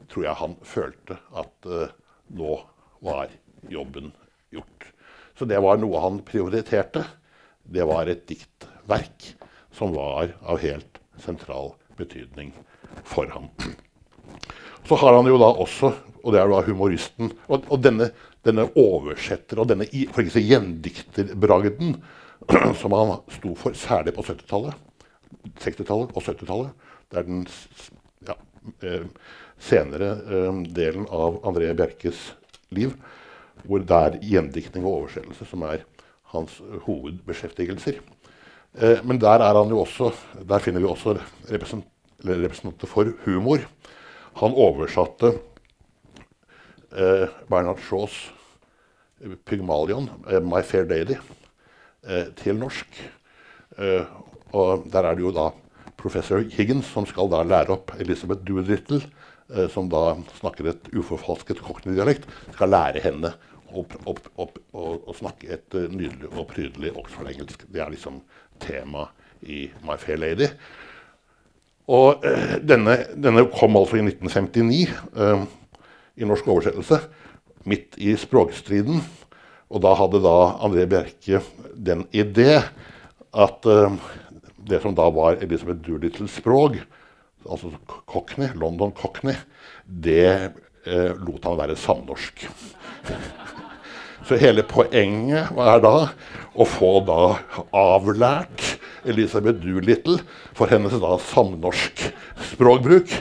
[0.10, 1.94] tror jeg han følte at eh,
[2.38, 2.58] nå
[3.06, 3.32] var
[3.70, 4.12] jobben
[4.54, 4.88] gjort.
[5.38, 7.06] Så det var noe han prioriterte.
[7.64, 9.34] Det var et diktverk
[9.76, 12.52] som var av helt sentral betydning
[13.04, 13.50] for ham.
[14.88, 15.92] Så har han jo da også,
[16.24, 18.10] og det er da humoristen Og, og denne,
[18.46, 21.98] denne, oversetter og denne for ikke si, gjendikterbragden
[22.82, 24.76] som han sto for, særlig på 70-tallet,
[25.60, 26.88] 60-tallet og 70-tallet.
[27.10, 27.46] Det er den
[28.28, 28.36] ja,
[28.88, 29.08] eh,
[29.62, 32.30] senere eh, delen av André Bjerkes
[32.76, 32.96] liv
[33.64, 35.84] hvor det er gjendiktning og oversettelse som er
[36.34, 38.00] hans hovedbeskjeftigelser.
[38.78, 39.42] Eh, men der,
[39.74, 40.12] også,
[40.48, 41.18] der, finner vi også
[41.50, 41.86] represent,
[42.26, 43.64] representanter for humor.
[44.40, 45.34] Han oversatte
[46.94, 48.32] eh, Bernhard Shaws
[49.22, 51.18] eh, Pygmalion, eh, 'My Fair Lady',
[52.08, 52.88] eh, til norsk.
[53.78, 54.06] Eh,
[54.54, 55.50] og der er det jo da
[55.98, 59.02] professor Higgins som skal da lære opp Elizabeth Doolittle
[59.74, 63.32] som da snakker et uforfalsket cockney-dialekt, skal lære henne
[63.74, 67.66] å, å, og, og, snakke et uh, nydelig og prydelig Oxford-engelsk.
[67.72, 68.22] Det er liksom
[68.64, 69.08] tema
[69.42, 70.50] i My Fair Lady.
[71.90, 74.84] Og uh, denne, denne, kom altså i 1959
[75.18, 75.46] uh,
[76.20, 77.02] i norsk oversettelse,
[77.70, 79.02] midt i språkstriden.
[79.70, 81.44] Og da hadde da André Bjerke
[81.78, 82.64] den idé
[83.30, 83.68] at
[84.70, 86.80] det som da var Elisabeth Doolittles språk,
[87.50, 87.72] altså
[88.10, 89.38] Cockney, London Cockney,
[89.86, 90.52] det
[90.86, 92.48] eh, lot han være samnorsk.
[94.30, 95.94] Så hele poenget er da
[96.54, 97.40] å få da
[97.74, 98.76] avlært
[99.10, 100.20] Elisabeth Doolittle
[100.54, 102.04] for hennes da samnorsk
[102.52, 103.16] språkbruk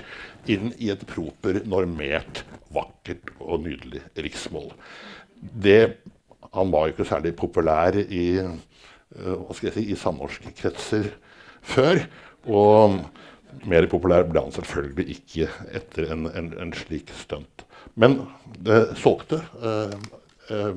[0.52, 2.42] inn i et proper, normert,
[2.76, 4.68] vakkert og nydelig riksmål.
[5.40, 5.96] Det,
[6.52, 11.08] han var jo ikke særlig populær i, uh, si, i samnorske kretser
[11.64, 12.04] før.
[12.44, 13.00] Og
[13.64, 15.48] mer populær ble han selvfølgelig ikke
[15.80, 17.64] etter en, en, en slik stunt.
[17.96, 18.26] Men
[18.60, 19.40] det solgte.
[19.64, 19.94] Eh,
[20.50, 20.74] eh,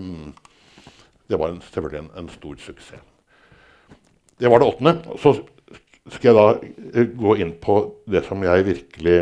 [1.28, 3.00] det var en, selvfølgelig en, en, stor suksess.
[4.38, 5.18] Det var det åttende.
[5.22, 5.34] Så
[6.10, 6.48] skal jeg da
[7.00, 9.18] eh, gå inn på det som jeg virkelig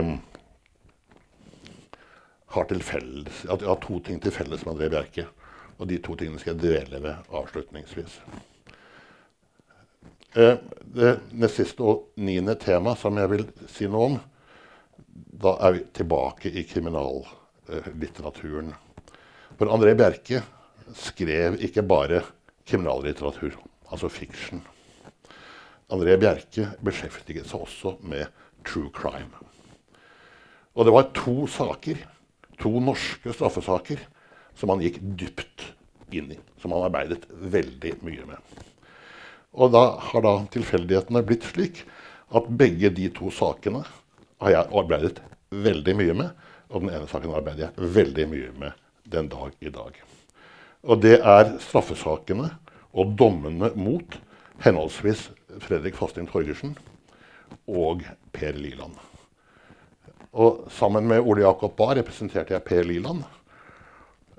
[2.56, 3.46] har til felles.
[3.46, 5.26] At jeg har to ting til felles med André Bjerke.
[5.80, 8.14] Og de to tingene skal jeg dvele ved avslutningsvis.
[10.38, 10.56] Eh,
[10.96, 14.20] det nest siste og niende tema som jeg vil si noe om,
[15.40, 18.74] da er vi tilbake i kriminallitteraturen.
[19.60, 20.39] For André Bjerke
[20.95, 22.22] skrev ikke bare
[22.63, 23.58] kriminallitteratur,
[23.91, 24.62] altså fiction.
[25.91, 28.32] André Bjerke beskjeftiget seg også med
[28.63, 29.43] true crime.
[30.80, 32.00] Og det var to saker,
[32.56, 34.00] to norske straffesaker,
[34.56, 35.67] som han gikk dypt
[36.15, 36.39] inn i.
[36.63, 38.65] Som han arbeidet veldig mye med.
[39.60, 41.84] Og da har da tilfeldighetene blitt slik
[42.32, 43.84] at begge de to sakene
[44.39, 45.19] har jeg arbeidet
[45.52, 46.45] veldig mye med.
[46.72, 48.79] Og den ene saken arbeider jeg veldig mye med
[49.12, 49.98] den dag i dag.
[50.84, 52.52] Og det er straffesakene
[52.93, 54.17] og dommene mot
[54.63, 55.30] henholdsvis
[55.63, 56.76] Fredrik Fasting Torgersen
[57.67, 58.95] og Per Liland.
[60.32, 63.24] Og sammen med Ole Jakob Bae representerte jeg Per Liland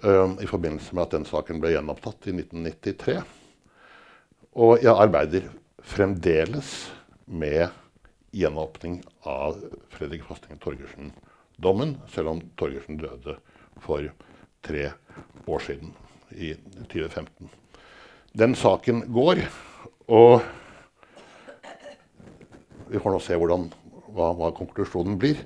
[0.05, 3.19] uh, i forbindelse med at den saken ble gjenopptatt i 1993.
[4.61, 5.51] Og jeg arbeider
[5.87, 6.91] fremdeles
[7.27, 7.69] med
[8.35, 9.59] gjenåpning av
[9.91, 13.37] Fredrik Fasting Torgersen-dommen, selv om Torgersen døde
[13.83, 14.07] for
[14.67, 14.91] tre
[15.47, 15.93] år siden,
[16.31, 16.55] i
[16.93, 17.49] 2015.
[18.33, 19.43] Den saken går,
[20.07, 20.41] og
[22.91, 23.67] vi får nå se hvordan,
[24.15, 25.41] hva, hva, konklusjonen blir.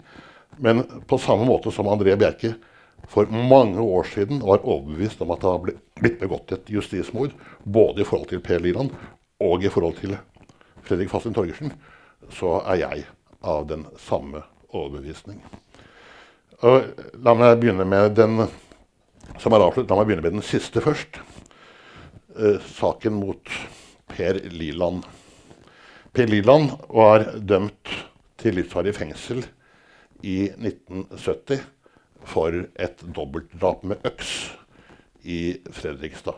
[0.60, 2.54] Men på samme måte som André Bjerke
[3.08, 5.64] for mange år siden var overbevist om at det har
[6.00, 8.94] blitt begått et justismord, både i forhold til Per Liland
[9.44, 10.16] og i forhold til
[10.84, 11.72] Fredrik Fastin Torgersen,
[12.32, 13.04] så er jeg
[13.44, 15.40] av den samme overbevisning.
[16.64, 16.86] Og
[17.24, 18.46] la meg begynne med den
[19.40, 19.90] som er avsluttet.
[19.90, 21.20] La meg begynne med den siste først.
[22.34, 23.52] Eh, saken mot
[24.10, 25.04] Per Liland.
[26.14, 27.92] Per Liland var dømt
[28.38, 29.44] til livsvarig fengsel
[30.24, 31.62] i 1970
[32.24, 34.34] for et dobbeltdrap med øks
[35.24, 36.36] i Fredrikstad.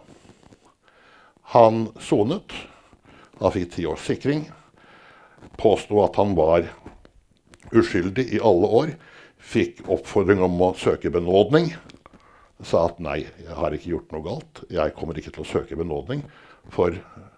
[1.54, 2.54] Han sonet.
[3.38, 4.46] Han fikk ti års sikring.
[5.60, 6.66] Påsto at han var
[7.72, 8.94] uskyldig i alle år.
[9.38, 11.70] Fikk oppfordring om å søke benådning.
[12.64, 14.62] Sa at nei, jeg har ikke gjort noe galt.
[14.72, 16.22] Jeg kommer ikke til å søke benådning
[16.72, 16.94] for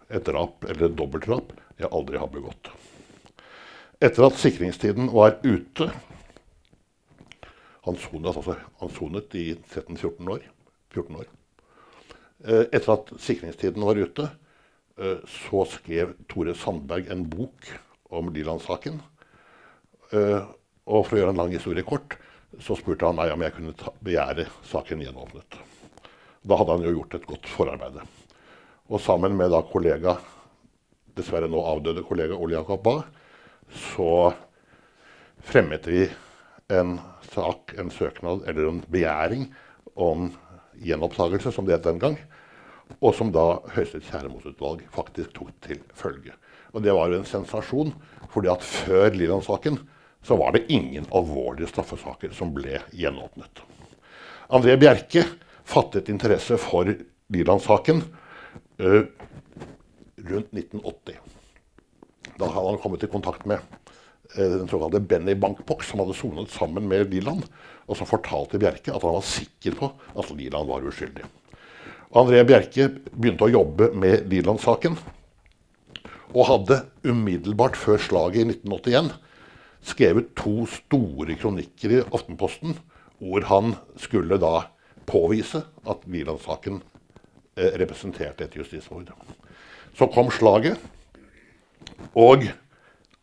[0.08, 2.70] et drap eller et dobbeltdrap jeg aldri har begått.
[3.98, 5.90] Etter at sikringstiden var ute
[7.88, 10.42] Han sonet, altså, han sonet i 13-14 år.
[10.92, 11.28] 14 år.
[12.44, 14.26] Eh, etter at sikringstiden var ute,
[15.00, 17.70] eh, så skrev Tore Sandberg en bok
[18.10, 19.00] om Liland-saken.
[20.12, 20.42] Eh,
[20.84, 22.18] og for å gjøre en lang historie kort,
[22.56, 25.58] så spurte han meg om jeg kunne begjære saken gjenåpnet.
[26.48, 28.00] Da hadde han jo gjort et godt forarbeid.
[28.88, 30.16] Og sammen med da kollega
[31.18, 33.02] dessverre nå avdøde kollega Ole Jakob Bae,
[33.68, 34.30] så
[35.44, 36.06] fremmet vi
[36.72, 36.96] en
[37.32, 39.48] sak, en søknad eller en begjæring
[39.98, 40.30] om
[40.78, 42.16] gjenopptakelse, som det het den gang.
[43.02, 46.32] Og som da Høyesteretts kjæremotutvalg faktisk tok til følge.
[46.72, 47.92] Og det var jo en sensasjon,
[48.32, 49.80] fordi at før Liland-saken
[50.22, 53.62] så var det ingen alvorlige straffesaker som ble gjenåpnet.
[54.48, 55.24] André Bjerke
[55.68, 56.88] fattet interesse for
[57.32, 58.02] Liland-saken
[58.80, 59.02] uh,
[60.16, 61.18] rundt 1980.
[62.38, 63.60] Da hadde han kommet i kontakt med
[64.38, 67.44] uh, den såkalte Benny Bankbox, som hadde sonet sammen med Liland,
[67.86, 71.28] og som fortalte Bjerke at han var sikker på at Liland var uskyldig.
[72.16, 74.96] André Bjerke begynte å jobbe med Liland-saken,
[76.32, 79.12] og hadde umiddelbart før slaget i 1981
[79.86, 82.76] skrevet to store kronikker i Aftenposten,
[83.18, 84.68] hvor han skulle da
[85.08, 86.80] påvise at Wieland-saken
[87.58, 89.10] eh, representerte et justismord.
[89.96, 90.78] Så kom slaget,
[92.14, 92.46] og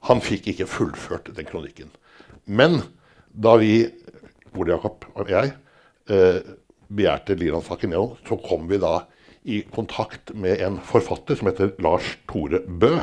[0.09, 1.91] han fikk ikke fullført den kronikken.
[2.45, 2.81] Men
[3.31, 3.85] da vi,
[4.55, 5.53] Ole Jakob og jeg,
[6.09, 6.41] eh,
[6.87, 9.05] begjærte Liland-saken gjennom, så kom vi da
[9.45, 12.97] i kontakt med en forfatter som heter Lars Tore Bø,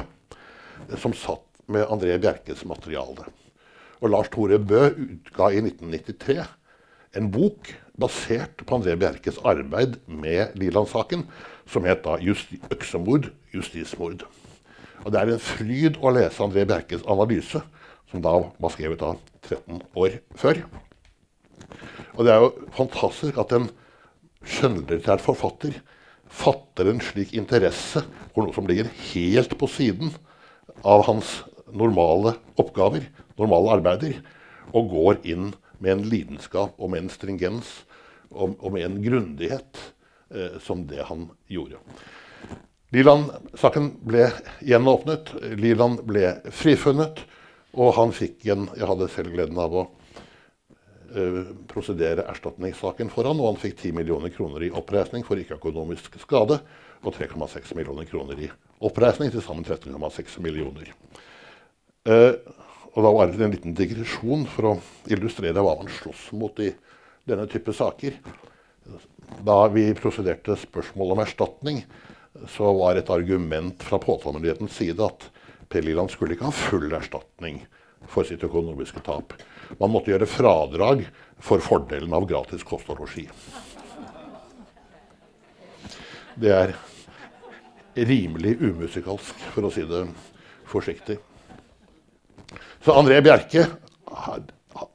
[0.98, 3.28] som satt med André Bjerkes materiale.
[4.02, 6.42] Og Lars Tore Bø utga i 1993
[7.18, 11.26] en bok basert på André Bjerkes arbeid med Liland-saken,
[11.66, 14.26] som het da justi 'Øksemord justismord'.
[15.04, 17.62] Og Det er en fryd å lese André Bjerkes analyse,
[18.10, 20.62] som da var skrevet da 13 år før.
[22.14, 23.70] Og det er jo fantastisk at en
[24.44, 25.80] skjønnlitterær forfatter
[26.32, 30.12] fatter en slik interesse for noe som ligger helt på siden
[30.84, 31.42] av hans
[31.72, 33.04] normale oppgaver,
[33.42, 34.18] normale arbeider,
[34.72, 35.50] og går inn
[35.82, 37.82] med en lidenskap og med en stringens
[38.30, 39.80] og, og med en grundighet
[40.32, 41.82] eh, som det han gjorde.
[42.92, 44.26] Liland-saken ble
[44.68, 45.32] gjenåpnet.
[45.56, 47.22] Liland ble frifunnet.
[47.72, 49.84] Og han fikk en Jeg hadde selv gleden av å
[51.16, 51.38] uh,
[51.70, 56.60] prosedere erstatningssaken for han, og han fikk 10 millioner kroner i oppreisning for ikke-økonomisk skade
[57.00, 58.50] og 3,6 millioner kroner i
[58.84, 60.92] oppreisning, til sammen 13,6 millioner.
[62.04, 62.36] Uh,
[62.92, 64.78] og da var det en liten digresjon for å
[65.12, 66.68] illustrere hva man slåss mot i
[67.28, 68.18] denne type saker.
[69.46, 71.84] Da vi prosederte spørsmål om erstatning,
[72.52, 75.28] så var et argument fra påtalemyndighetens side at
[75.72, 77.62] Per Liland skulle ikke ha full erstatning
[78.12, 79.32] for sitt økonomiske tap.
[79.80, 81.06] Man måtte gjøre fradrag
[81.40, 83.24] for fordelen av gratis kost og losji.
[86.36, 86.76] Det er
[87.96, 90.06] rimelig umusikalsk, for å si det
[90.68, 91.18] forsiktig.
[92.82, 93.66] Så André Bjerke,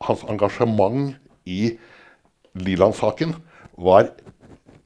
[0.03, 1.13] hans engasjement
[1.47, 1.77] i
[2.59, 3.29] Liland-saken
[3.79, 4.09] var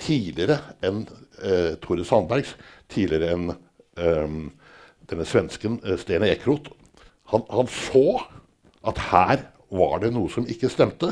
[0.02, 1.00] tidligere enn
[1.42, 2.52] eh, Tore Sandbergs,
[2.94, 4.36] tidligere enn eh,
[5.10, 6.70] denne svensken eh, Stene Ekeroth.
[7.34, 8.22] Han, han, så
[8.86, 11.10] at her var det noe som ikke stemte,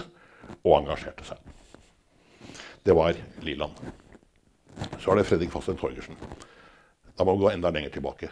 [0.61, 1.41] og engasjerte seg.
[2.85, 3.73] Det var Liland.
[5.01, 6.21] Så er det Fredrik Fasten Torgersen.
[7.17, 8.29] Da må vi gå enda lenger tilbake.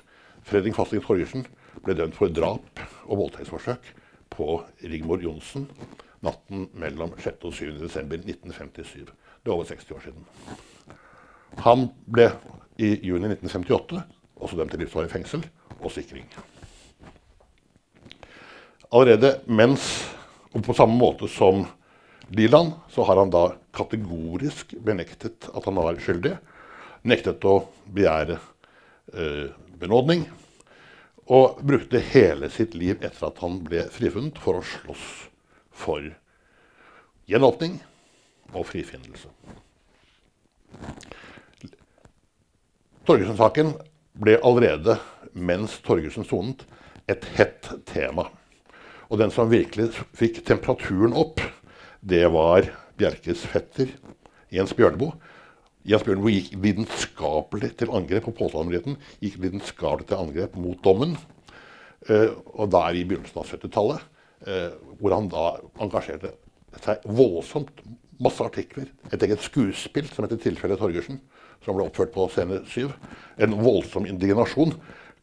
[0.47, 1.43] Fredrik Fasting Torgersen
[1.83, 3.93] ble dømt for drap og voldtektsforsøk
[4.33, 5.67] på Rigmor Johnsen
[6.25, 7.45] natten mellom 6.
[7.45, 7.71] og 7.
[7.81, 9.07] desember 1957.
[9.07, 10.27] Det er over 60 år siden.
[11.63, 12.31] Han ble
[12.77, 14.03] i juni 1958
[14.37, 15.45] også dømt til livsvarig fengsel
[15.79, 16.27] og sikring.
[18.93, 20.07] Allerede mens,
[20.53, 21.65] og på samme måte som
[22.29, 26.35] Liland, så har han da kategorisk benektet at han var skyldig.
[27.07, 27.59] Nektet å
[27.93, 28.37] begjære
[29.13, 29.47] eh,
[29.79, 30.25] benådning.
[31.27, 35.07] Og brukte hele sitt liv etter at han ble frifunnet, for å slåss
[35.75, 36.05] for
[37.27, 37.81] gjenåpning
[38.53, 39.27] og frifinnelse.
[43.07, 43.73] Torgersen-saken
[44.19, 44.97] ble allerede
[45.37, 46.63] mens Torgersen sonet,
[47.07, 48.27] et hett tema.
[49.07, 51.39] Og den som virkelig fikk temperaturen opp,
[52.03, 52.67] det var
[52.99, 53.91] Bjerkes fetter
[54.51, 55.15] Jens Bjørneboe.
[55.87, 58.97] Jens Bjørneboe gikk lidenskapelig til angrep på påtalemyndigheten.
[59.23, 61.15] Gikk lidenskapelig til angrep mot dommen.
[62.11, 64.03] Eh, og da i begynnelsen av 70-tallet,
[64.47, 65.45] uh, eh, hvor han da
[65.83, 66.33] engasjerte
[66.83, 67.81] seg voldsomt.
[68.19, 68.89] Masse artikler.
[69.13, 71.19] Et eget skuespill som heter 'Tilfellet Torgersen',
[71.63, 72.91] som ble oppført på scene 7.
[73.37, 74.73] En voldsom indignasjon.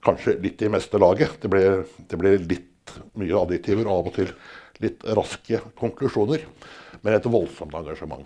[0.04, 1.40] Kanskje litt i meste laget.
[1.42, 4.30] Det ble, det ble litt mye adjektiver og av og til
[4.80, 6.46] litt raske konklusjoner.
[7.02, 8.24] Men et voldsomt engasjement.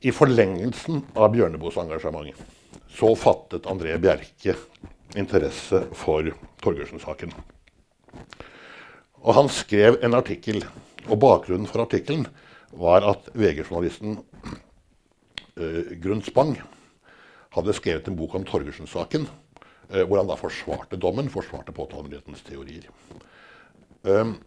[0.00, 2.38] I forlengelsen av Bjørneboes engasjement
[2.88, 4.54] så fattet André Bjerke
[5.18, 6.30] interesse for
[6.64, 7.34] Torgersen-saken.
[9.20, 10.64] Og han skrev en artikkel,
[11.04, 12.24] og bakgrunnen for artikkelen
[12.80, 16.56] var at VG-journalisten uh, Grunn Spang
[17.52, 22.88] hadde skrevet en bok om Torgersen-saken, uh, hvor han da forsvarte dommen, forsvarte påtalemyndighetens teorier.
[24.08, 24.38] Um,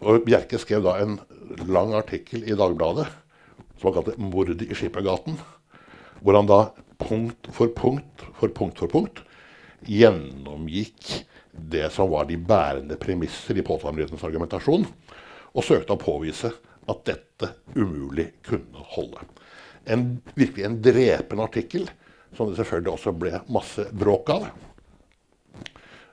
[0.00, 1.18] og Bjerke skrev da en
[1.68, 3.10] lang artikkel i Dagbladet
[3.78, 5.38] som han kalte 'Mordet i Skippergaten',
[6.20, 9.22] hvor han da punkt for punkt for punkt for punkt
[9.86, 14.86] gjennomgikk det som var de bærende premisser i påtalemyndighetens argumentasjon,
[15.54, 16.50] og søkte å påvise
[16.88, 19.24] at dette umulig kunne holde.
[19.88, 21.88] En, virkelig en drepende artikkel,
[22.36, 24.48] som det selvfølgelig også ble masse bråk av.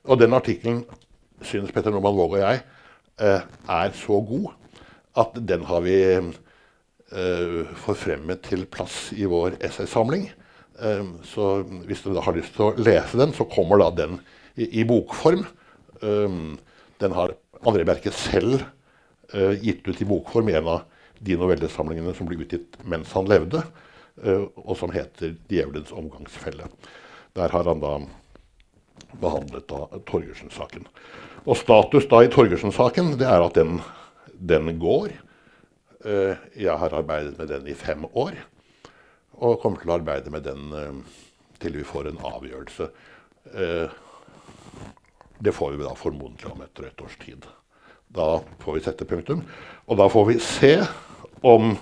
[0.06, 0.84] Og den artikkelen
[1.46, 2.62] synes Petter Normann Våg og jeg
[3.20, 4.54] eh, er så god
[5.20, 5.98] at den har vi
[7.80, 10.26] forfremmet til plass i vår essaysamling.
[10.76, 14.18] Um, så hvis dere har lyst til å lese den, så kommer da den
[14.60, 15.46] i, i bokform.
[16.02, 16.58] Um,
[17.00, 18.66] den har André Bjerke selv
[19.36, 20.84] gitt ut i bokform i en av
[21.26, 23.64] de novellesamlingene som ble utgitt mens han levde,
[24.22, 26.70] og som heter 'Djevelens omgangsfelle'.
[27.36, 27.98] Der har han da
[29.20, 30.86] behandlet da Torgersen-saken.
[31.46, 33.80] Og status da i Torgersen-saken det er at den,
[34.40, 35.12] den går.
[36.06, 38.36] Eh, jeg har arbeidet med den i fem år,
[39.42, 41.00] og kommer til å arbeide med den eh,
[41.64, 42.88] til vi får en avgjørelse.
[43.58, 43.96] Eh,
[45.42, 47.50] det får vi da formodentlig om etter et års tid.
[48.14, 49.42] Da får vi sette punktum.
[49.90, 50.76] Og da får vi se
[51.42, 51.74] om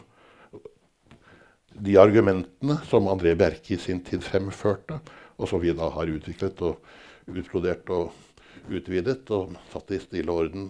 [1.74, 5.02] de argumentene som André Bjerke i sin tid fremførte,
[5.36, 6.80] og som vi da har utviklet og
[7.28, 10.70] utbrodert og utvidet og satt i stille orden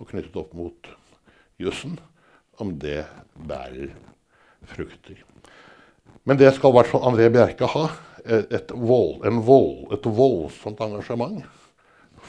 [0.00, 0.90] og knyttet opp mot
[1.60, 2.00] jussen,
[2.60, 3.04] om det
[3.34, 3.92] bærer
[4.70, 5.18] frukter.
[6.28, 7.88] Men det skal i hvert fall André Bjerke ha.
[8.20, 11.40] Et, vold, vold, et voldsomt engasjement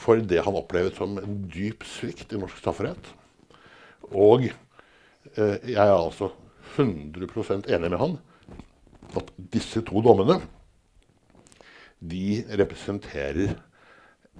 [0.02, 3.10] for det han opplevet som en dyp svikt i norsk strafferett.
[4.08, 6.30] Og eh, jeg er altså
[6.78, 8.16] 100% enig med han
[9.20, 10.38] at disse to dommene
[12.02, 13.54] de representerer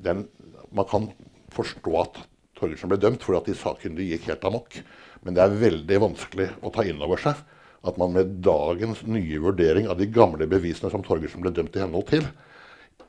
[0.02, 0.26] den
[0.72, 1.10] Man kan
[1.52, 2.22] forstå at
[2.56, 4.78] Torgersen ble dømt fordi at de sakkyndige gikk helt amok.
[5.22, 7.38] Men det er veldig vanskelig å ta inn over seg
[7.82, 11.82] at man med dagens nye vurdering av de gamle bevisene som Torgersen ble dømt i
[11.82, 12.26] henhold til,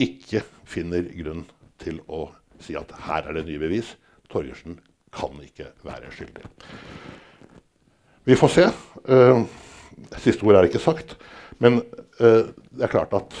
[0.02, 1.44] ikke finner grunn
[1.82, 2.26] til å
[2.62, 3.94] si at her er det nye bevis.
[4.30, 4.80] Torgersen
[5.14, 6.48] kan ikke være skyldig.
[8.26, 8.68] Vi får se.
[9.06, 9.44] Uh,
[10.22, 11.14] siste ord er ikke sagt.
[11.62, 11.82] Men
[12.18, 13.36] uh, det er klart at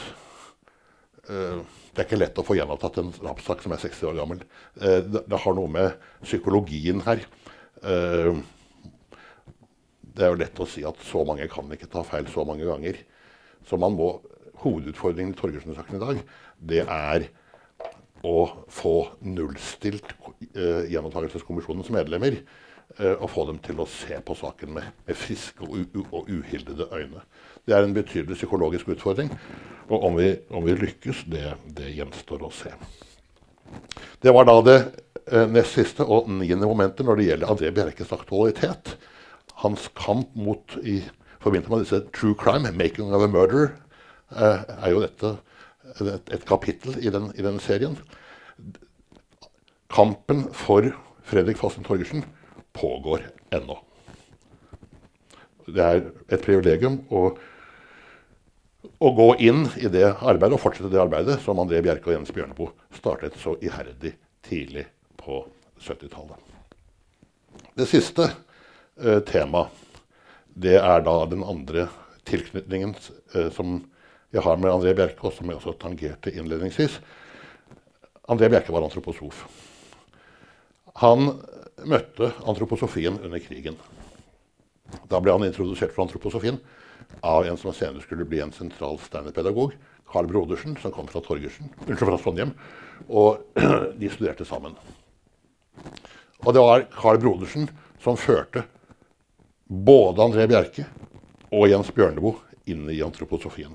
[1.30, 4.40] uh, det er ikke lett å få gjenopptatt en drapssak som er 60 år gammel.
[4.74, 5.92] Det, det, har noe med
[6.24, 7.20] psykologien her.
[10.14, 12.66] Det er jo lett å si at så mange kan ikke ta feil så mange
[12.68, 13.00] ganger.
[13.66, 14.12] Så man må,
[14.62, 16.20] hovedutfordringen i Torgersen-saken i dag
[16.64, 17.26] det er
[18.24, 18.94] å få
[19.26, 20.14] nullstilt
[20.54, 22.38] eh, Gjenopptakelseskommisjonens medlemmer.
[22.98, 26.86] Eh, og få dem til å se på saken med, med friske og, og, uhildede
[26.92, 27.24] øyne.
[27.66, 29.32] Det er en betydelig psykologisk utfordring.
[29.88, 32.70] Og om vi, om vi lykkes, det, det, gjenstår å se.
[34.22, 34.78] Det var da det
[35.26, 38.94] eh, nest siste og niende momentet når det gjelder André Bjerkes aktualitet.
[39.62, 41.00] Hans kamp mot i
[41.44, 43.76] forbindelse med disse true crime, 'making of a Murderer',
[44.34, 45.36] er jo dette
[46.00, 47.96] et, et kapittel i den, i den, serien.
[49.92, 50.88] Kampen for
[51.24, 52.24] Fredrik Fasten Torgersen
[52.74, 53.78] pågår ennå.
[55.66, 57.28] Det er et privilegium å,
[58.98, 62.34] å, gå inn i det arbeidet og fortsette det arbeidet som André Bjerke og Jens
[62.34, 64.84] Bjørneboe startet så iherdig tidlig
[65.20, 65.44] på
[65.80, 66.36] 70-tallet.
[67.78, 68.28] Det siste
[69.00, 69.82] eh, temaet
[70.54, 71.88] det er da den andre
[72.28, 72.94] tilknytningen
[73.34, 73.80] eh, som
[74.34, 76.98] jeg har med André Bjerke, som jeg også tangerte innledningsvis.
[78.30, 79.44] André Bjerke var antroposof.
[81.02, 81.36] Han
[81.86, 83.78] møtte antroposofien under krigen.
[85.10, 86.58] Da ble han introdusert for antroposofien
[87.26, 89.74] av en som senere skulle bli en sentral steinerpedagog,
[90.10, 92.54] Carl Brodersen, som kom fra unnskyld, fra Trondheim.
[93.08, 93.42] Og
[94.00, 94.74] de studerte sammen.
[96.44, 97.68] Og det var Carl Brodersen
[98.02, 98.66] som førte
[99.74, 100.86] både André Bjerke
[101.54, 102.38] og Jens Bjørneboe
[102.70, 103.74] inn i antroposofien.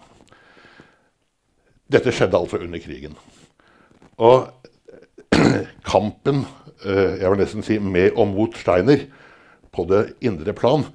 [1.90, 3.16] Dette skjedde altså under krigen.
[4.22, 4.50] Og
[5.92, 6.44] kampen
[6.86, 9.08] eh, jeg vil nesten si med og mot Steiner
[9.74, 10.86] på det indre plan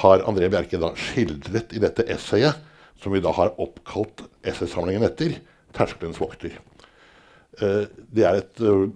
[0.00, 2.58] har André Bjerke da skildret i dette essayet,
[3.00, 5.40] som vi da har oppkalt essaysamlingen etter,
[5.72, 6.58] 'Terskelens vokter'.
[7.60, 8.90] Eh, det, er et, eh,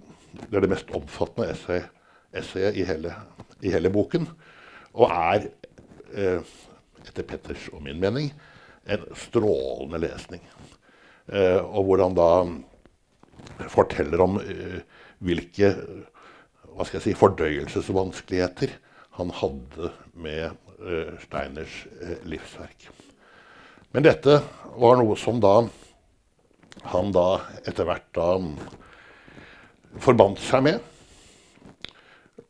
[0.49, 1.81] det, er det mest omfattende essay,
[2.35, 3.13] essayet i hele,
[3.61, 4.27] i hele, boken,
[4.95, 5.49] og er,
[6.15, 8.29] etter Petters og min mening,
[8.85, 10.43] en strålende lesning.
[11.27, 12.29] Eh, og hvor han da
[13.71, 14.81] forteller om eh,
[15.25, 15.71] hvilke
[16.75, 18.75] hva skal jeg si, fordøyelsesvanskeligheter
[19.17, 20.51] han hadde med
[20.83, 21.85] eh, Steiners
[22.27, 22.89] livsverk.
[23.95, 24.41] Men dette
[24.75, 25.61] var noe som da
[26.91, 27.29] han da
[27.63, 28.27] etter hvert da
[30.03, 30.81] forbandt seg med.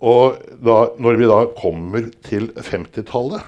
[0.03, 3.43] Og da, når vi da kommer til 50-tallet,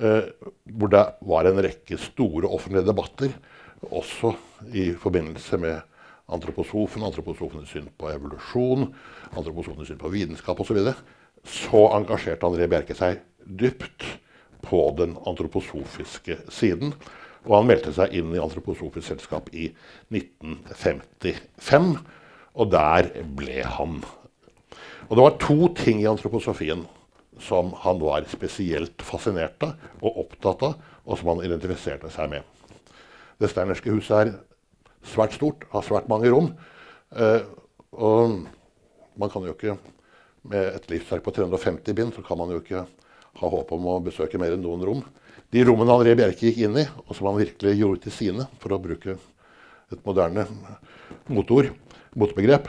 [0.00, 0.28] eh,
[0.72, 3.34] hvor det var en rekke store offentlige debatter
[3.90, 4.32] også
[4.72, 5.80] i forbindelse med
[6.32, 8.88] antroposofen, antroposofenes syn på evolusjon,
[9.36, 10.94] antroposofenes syn på vitenskap osv., så, videre,
[11.42, 14.06] så engasjerte André Bjerke seg dypt
[14.62, 16.94] på den antroposofiske siden.
[17.42, 19.72] Og han meldte seg inn i Antroposofisk selskap i
[20.14, 21.96] 1955.
[22.54, 23.98] Og der ble han.
[25.08, 26.84] Og det var to ting i antroposofien
[27.42, 32.42] som han var spesielt fascinert av og opptatt av, og som han identifiserte seg med.
[33.40, 34.34] Det Steinerske huset er
[35.08, 36.52] svært stort, har svært mange rom.
[37.16, 37.42] Eh,
[37.98, 38.44] og
[39.18, 39.78] man kan jo ikke
[40.42, 42.80] Med et livsverk på 350 bind så kan man jo ikke
[43.38, 45.02] ha håp om å besøke mer enn noen rom.
[45.54, 48.74] De rommene André Bjerke gikk inn i, og som han virkelig gjorde til sine, for
[48.74, 50.48] å bruke et moderne
[51.30, 51.70] motord,
[52.18, 52.66] motbegrep,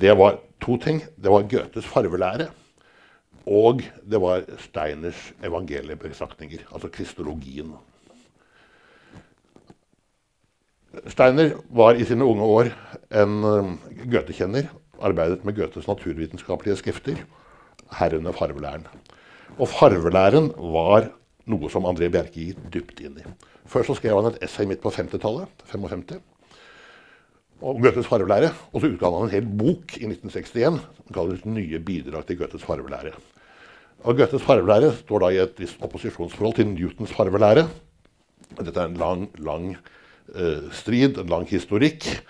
[0.00, 1.02] det var to ting.
[1.16, 2.48] Det var Goethes farvelære.
[3.46, 7.76] Og det var Steiners evangeliebetraktninger, altså kristologien.
[11.06, 12.72] Steiner var i sine unge år
[13.14, 13.78] en um,
[14.10, 14.70] Goethe-kjenner.
[15.00, 17.20] Arbeidet med Goethes naturvitenskapelige skrifter,
[17.98, 18.86] herunder farvelæren.
[19.58, 21.10] Og farvelæren var
[21.46, 23.26] noe som André Bjerke gikk dypt inn i.
[23.66, 26.18] Først så skrev han et essay midt på 50-tallet, 55,
[27.60, 28.50] om Goethes farvelære.
[28.72, 32.64] Og så utga han en hel bok i 1961 som kalles 'Nye bidrag til Goethes
[32.64, 33.14] farvelære'.
[34.04, 37.68] Og Goethes farvelære står da i et visst opposisjonsforhold til Newtons farvelære.
[38.58, 39.76] Dette er en lang, lang
[40.28, 42.24] uh, strid, en lang historikk.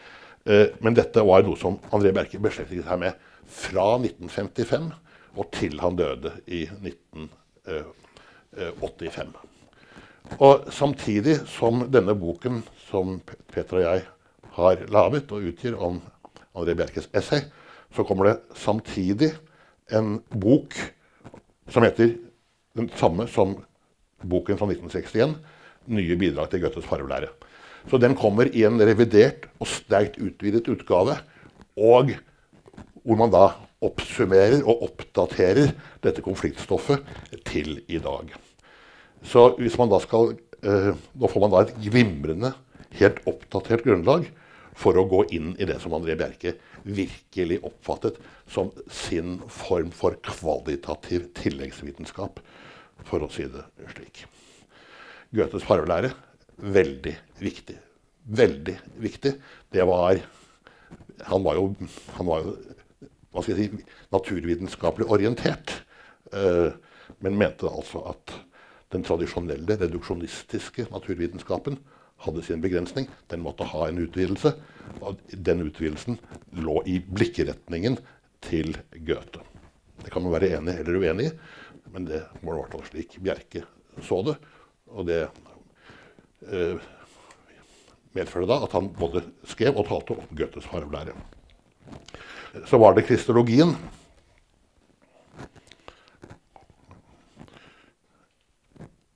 [0.46, 3.12] Uh, men dette var noe som André Berke beskjeftiget seg med
[3.46, 4.92] fra 1955
[5.36, 9.26] og til han døde i 1985.
[10.38, 13.20] Og samtidig som denne boken, som
[13.52, 14.02] Peter og jeg
[14.56, 16.00] har laget og utgir om
[16.56, 17.44] André Bjerkes essay,
[17.94, 19.32] så kommer det samtidig
[19.92, 20.74] en bok
[21.72, 22.14] som heter
[22.76, 23.56] den samme som
[24.24, 25.36] boken fra 1961,
[25.86, 27.30] 'Nye bidrag til Goethes farvelære'.
[27.86, 31.14] Så den kommer i en revidert og sterkt utvidet utgave,
[31.76, 32.10] og
[33.04, 33.52] hvor man da
[33.84, 35.70] oppsummerer og oppdaterer
[36.02, 37.04] dette konfliktstoffet
[37.46, 38.32] til i dag.
[39.22, 40.34] Så hvis man da skal
[40.64, 42.52] eh, Nå får man da et glimrende,
[42.96, 44.26] helt oppdatert grunnlag
[44.76, 46.54] for å gå inn i det som André Bjerke
[46.84, 48.18] virkelig oppfattet
[48.52, 52.42] som sin form for kvalitativ tilleggsvitenskap,
[53.08, 53.64] for å si det
[53.94, 54.24] slik.
[55.34, 56.12] Goethes farvelære
[56.56, 57.76] veldig viktig.
[58.26, 59.36] Veldig viktig.
[59.72, 60.20] Det var
[61.26, 61.74] Han var jo,
[62.12, 62.50] han var jo
[63.32, 65.72] hva skal jeg si, naturvitenskapelig orientert.
[66.28, 66.76] Uh,
[67.24, 68.34] men mente altså at
[68.92, 71.78] den tradisjonelle reduksjonistiske naturvitenskapen
[72.24, 73.08] hadde sin begrensning.
[73.30, 74.54] Den måtte ha en utvidelse.
[75.00, 76.18] Og den utvidelsen
[76.56, 77.98] lå i blikkretningen
[78.44, 79.42] til Goethe.
[80.04, 81.32] Det kan man være enig eller uenig i,
[81.92, 83.64] men det var i hvert slik Bjerke
[84.04, 84.36] så det.
[84.92, 85.22] Og det
[86.46, 86.76] eh,
[88.16, 91.16] medførte da at han både skrev og talte om Goethes farvelære.
[92.68, 93.74] Så var det kristologien.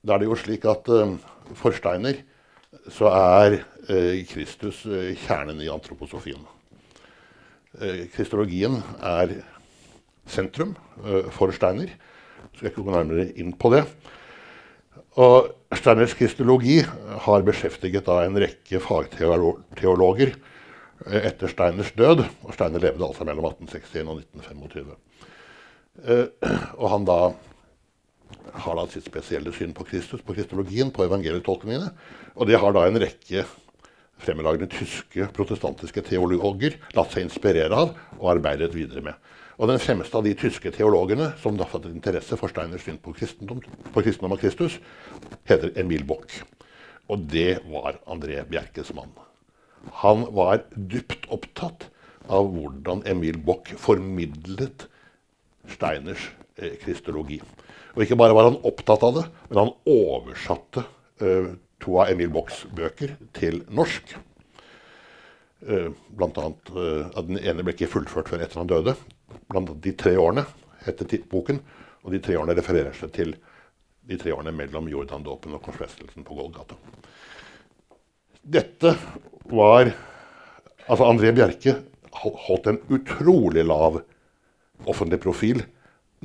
[0.01, 1.17] Da er det jo slik at eh,
[1.55, 2.25] for Steiner
[2.91, 3.57] så er
[3.89, 6.43] eh, Kristus eh, kjernen i antroposofien.
[7.79, 9.41] Eh, kristologien er
[10.31, 10.77] sentrum
[11.35, 11.91] for Steiner.
[12.55, 13.85] Så jeg skal ikke gå nærmere inn på det.
[15.19, 16.81] Og Steiners kristologi
[17.25, 20.35] har beskjeftiget da en rekke fagteologer
[21.07, 22.25] etter Steiners død.
[22.47, 24.99] Og Steiner levde altså mellom 1861 og 1925.
[26.01, 26.27] Eh,
[26.79, 27.19] og han da
[28.65, 31.91] har da sitt spesielle syn på Kristus, på kristologien, på evangelietolkningene.
[32.37, 33.45] Og det har da en rekke
[34.21, 39.31] fremragende tyske protestantiske teologer latt seg inspirere av og arbeidet videre med.
[39.61, 43.13] Og Den fremste av de tyske teologene som da fattet interesse for Steiners syn på
[43.17, 44.79] kristendom, på kristendom og Kristus,
[45.49, 46.33] heter Emil Bock.
[47.13, 49.13] Og det var André Bjerkes mann.
[50.01, 51.91] Han var dypt opptatt
[52.31, 54.87] av hvordan Emil Bock formidlet
[55.69, 57.41] Steiners eh, kristologi.
[57.95, 60.85] Og ikke bare var han opptatt av det, men han oversatte
[61.23, 64.15] uh, to av Emil Bocks bøker til norsk.
[65.67, 68.95] Uh, blant annet, uh, Den ene ble ikke fullført før etter han døde.
[69.51, 70.47] Blant annet De tre årene
[70.87, 71.61] heter boken.
[72.05, 73.35] Og de tre årene refererer seg til
[74.09, 76.79] de tre årene mellom Jordandåpen og korsfestelsen på Golgata.
[78.41, 78.95] Dette
[79.51, 79.93] var
[80.91, 81.77] Altså, André Bjerke
[82.19, 84.01] holdt en utrolig lav
[84.91, 85.61] offentlig profil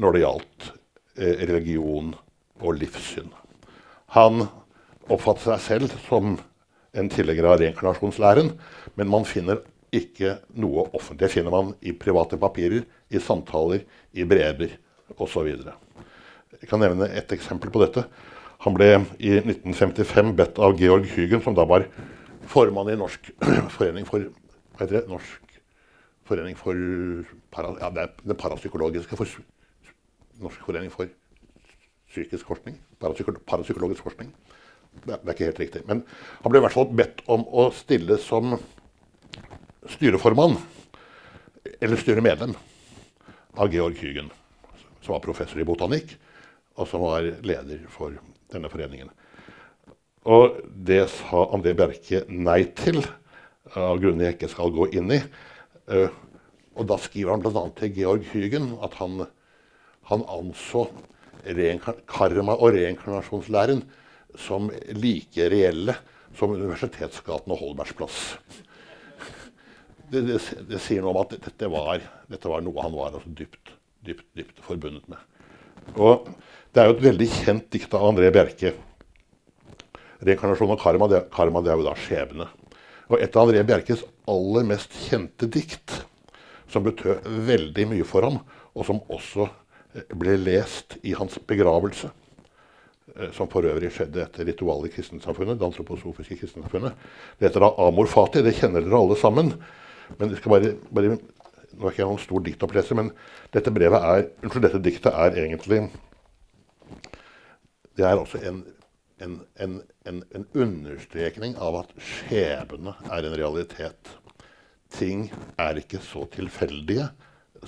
[0.02, 0.85] når det gjaldt Eh,
[1.16, 2.14] religion
[2.62, 3.32] og livssyn.
[4.16, 4.46] Han
[5.12, 6.36] oppfatter seg selv som
[6.96, 8.54] en tilhenger av reinkarnasjonslæren,
[8.96, 9.62] men man finner
[9.96, 11.26] ikke noe offentlig.
[11.26, 13.84] Det finner man i private papirer, i samtaler,
[14.16, 14.78] i brever
[15.20, 15.52] osv.
[16.56, 18.06] Jeg kan nevne et eksempel på dette.
[18.66, 18.90] Han ble
[19.20, 21.88] i 1955 bedt av Georg Hygen, som da var
[22.50, 23.32] formann i Norsk
[23.76, 24.24] forening for
[24.76, 25.10] hva heter det?
[25.12, 25.60] Norsk
[26.26, 26.76] forening for
[27.54, 29.30] para, ja, det, det parapsykologiske for
[30.42, 31.10] Norsk forening for
[32.12, 32.78] psykisk forskning.
[33.00, 34.32] Parapsykologisk forskning.
[35.04, 35.84] Det er, ikke helt riktig.
[35.88, 36.04] Men
[36.44, 38.56] han ble i hvert fall bedt om å stille som
[39.92, 40.56] styreformann,
[41.84, 42.56] eller styremedlem,
[43.56, 44.32] av Georg Hygen,
[45.04, 46.16] som var professor i botanikk,
[46.76, 48.16] og som var leder for
[48.52, 49.12] denne foreningen.
[50.26, 50.58] Og
[50.88, 53.04] det sa André Bjerke nei til,
[53.76, 55.20] av grunner jeg ikke skal gå inn i.
[55.86, 56.10] Uh,
[56.76, 57.64] og da skriver han bl.a.
[57.78, 59.28] til Georg Hygen at han
[60.10, 60.88] han anså
[62.10, 63.84] karma- og reinkarnasjonslæren
[64.38, 65.96] som like reelle
[66.36, 68.38] som Universitetsgaten og Holbergsplass.
[70.10, 70.40] Det, det,
[70.70, 73.74] det, sier noe om at dette var, dette var noe han var altså dypt,
[74.06, 75.22] dypt, dypt forbundet med.
[75.96, 76.28] Og
[76.76, 78.74] Det er jo et veldig kjent dikt av André Bjerke.
[80.20, 82.48] 'Reinkarnasjon og karma', det, karma det er jo da skjebne.
[83.08, 86.02] Og et av André Bjerkes aller mest kjente dikt,
[86.68, 88.42] som betød veldig mye for ham,
[88.76, 89.48] og som også
[90.16, 92.10] ble lest i hans begravelse,
[93.16, 95.60] eh, som for øvrig skjedde etter ritualet i kristensamfunnet.
[95.60, 96.94] det antroposofiske kristensamfunnet.
[97.40, 98.42] Det heter da Amor Fati.
[98.42, 99.54] Det kjenner dere alle sammen.
[100.18, 101.18] Men det skal bare, bare
[101.76, 103.10] Nå er ikke jeg noen stor diktoppleser, men
[103.52, 105.90] dette brevet er, unnskyld, dette diktet er egentlig
[107.98, 108.62] Det er også en,
[109.20, 114.14] en, en, en understrekning av at skjebne er en realitet.
[114.88, 115.28] Ting
[115.60, 117.10] er ikke så tilfeldige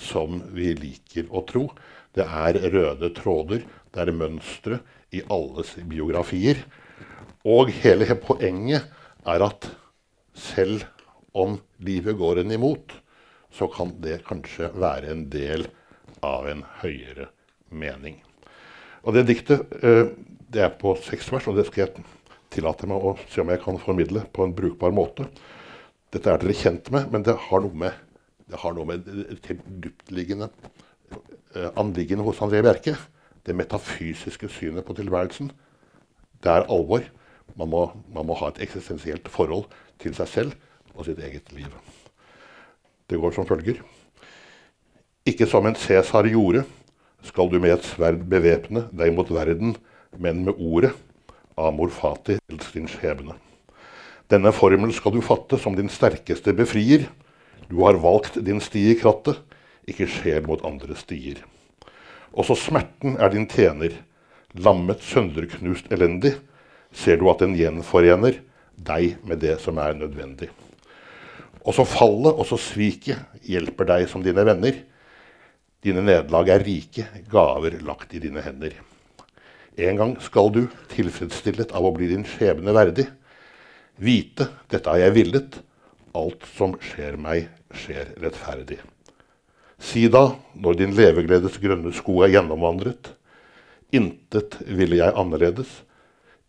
[0.00, 1.66] som vi liker å tro.
[2.18, 3.62] Det er røde tråder,
[3.94, 4.80] det er mønstre
[5.14, 6.64] i alles biografier.
[7.46, 8.88] Og hele poenget
[9.22, 9.68] er at
[10.34, 10.82] selv
[11.38, 12.96] om livet går en imot,
[13.54, 15.68] så kan det kanskje være en del
[16.26, 17.28] av en høyere
[17.70, 18.18] mening.
[19.06, 20.10] Og det diktet eh,
[20.50, 22.04] det er på seks vers, og det skal jeg
[22.52, 25.28] tillate meg å se om jeg kan formidle på en brukbar måte.
[26.12, 27.96] Dette er dere kjent med, men det har noe med,
[28.48, 30.50] det har noe med dyptliggende
[31.76, 32.96] anliggende hos André Bjerke.
[33.46, 35.50] Det metafysiske synet på tilværelsen.
[36.42, 37.04] Det er alvor.
[37.56, 37.84] Man må,
[38.14, 39.66] man må ha et eksistensielt forhold
[39.98, 40.52] til seg selv
[40.94, 41.70] og sitt eget liv.
[43.08, 43.80] Det går som følger.
[45.26, 46.64] Ikke som en Cæsar gjorde,
[47.22, 49.74] skal du med et sverd bevæpne deg mot verden,
[50.18, 50.92] men med ordet,
[51.58, 53.34] amor fati, til din skjebne.
[54.30, 57.08] Denne formel skal du fatte som din sterkeste befrier.
[57.68, 59.40] Du har valgt din sti i krattet,
[59.88, 61.40] ikke skjer mot andre stier.
[62.32, 63.94] Også smerten er din tjener.
[64.56, 66.34] Lammet, sønderknust, elendig,
[66.92, 68.38] ser du at den gjenforener
[68.78, 70.48] deg med det som er nødvendig.
[71.68, 74.78] Også fallet, også sviket, hjelper deg som dine venner.
[75.84, 78.72] Dine nederlag er rike, gaver lagt i dine hender.
[79.78, 83.06] En gang skal du, tilfredsstillet av å bli din skjebne verdig,
[83.98, 85.58] vite dette har jeg villet,
[86.18, 88.80] alt som skjer meg, skjer rettferdig.
[89.78, 93.12] Si da, når din levegledes grønne sko er gjennomvandret,
[93.94, 95.70] intet ville jeg annerledes,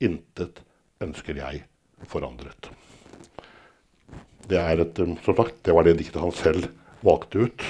[0.01, 0.63] intet
[1.03, 1.63] ønsker jeg
[2.09, 2.71] forandret.
[4.49, 6.71] Det, et, som sagt, det var det diktet han selv
[7.05, 7.65] valgte ut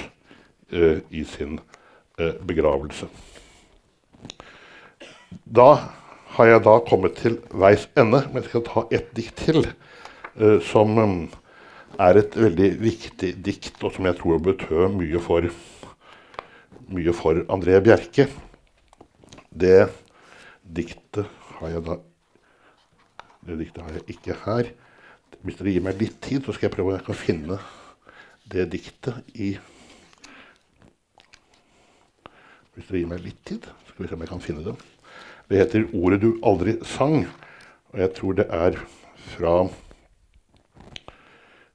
[0.72, 3.10] uh, i sin uh, begravelse.
[5.44, 5.68] Da
[6.38, 9.66] har jeg da kommet til veis ende, men jeg skal ta ett dikt til.
[10.40, 11.20] Uh, som um,
[11.98, 15.48] er et veldig viktig dikt, og som jeg tror betød mye for,
[16.90, 18.28] mye for André Bjerke.
[19.50, 19.88] Det
[20.62, 21.26] diktet
[21.58, 21.98] har jeg da
[23.40, 24.66] Det diktet har jeg ikke her.
[25.40, 27.56] Hvis dere gir meg litt tid, så skal jeg prøve om jeg kan finne
[28.52, 29.54] det diktet i
[32.74, 34.74] Hvis dere gir meg litt tid, så skal vi se om jeg kan finne det.
[35.48, 37.26] Det heter 'Ordet du aldri sang'.
[37.92, 38.76] Og jeg tror det er
[39.16, 39.68] fra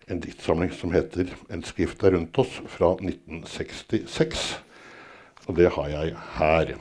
[0.08, 4.60] en diktsamling som heter 'En skrift er rundt oss', fra 1966.
[5.47, 6.76] Og det har jeg her.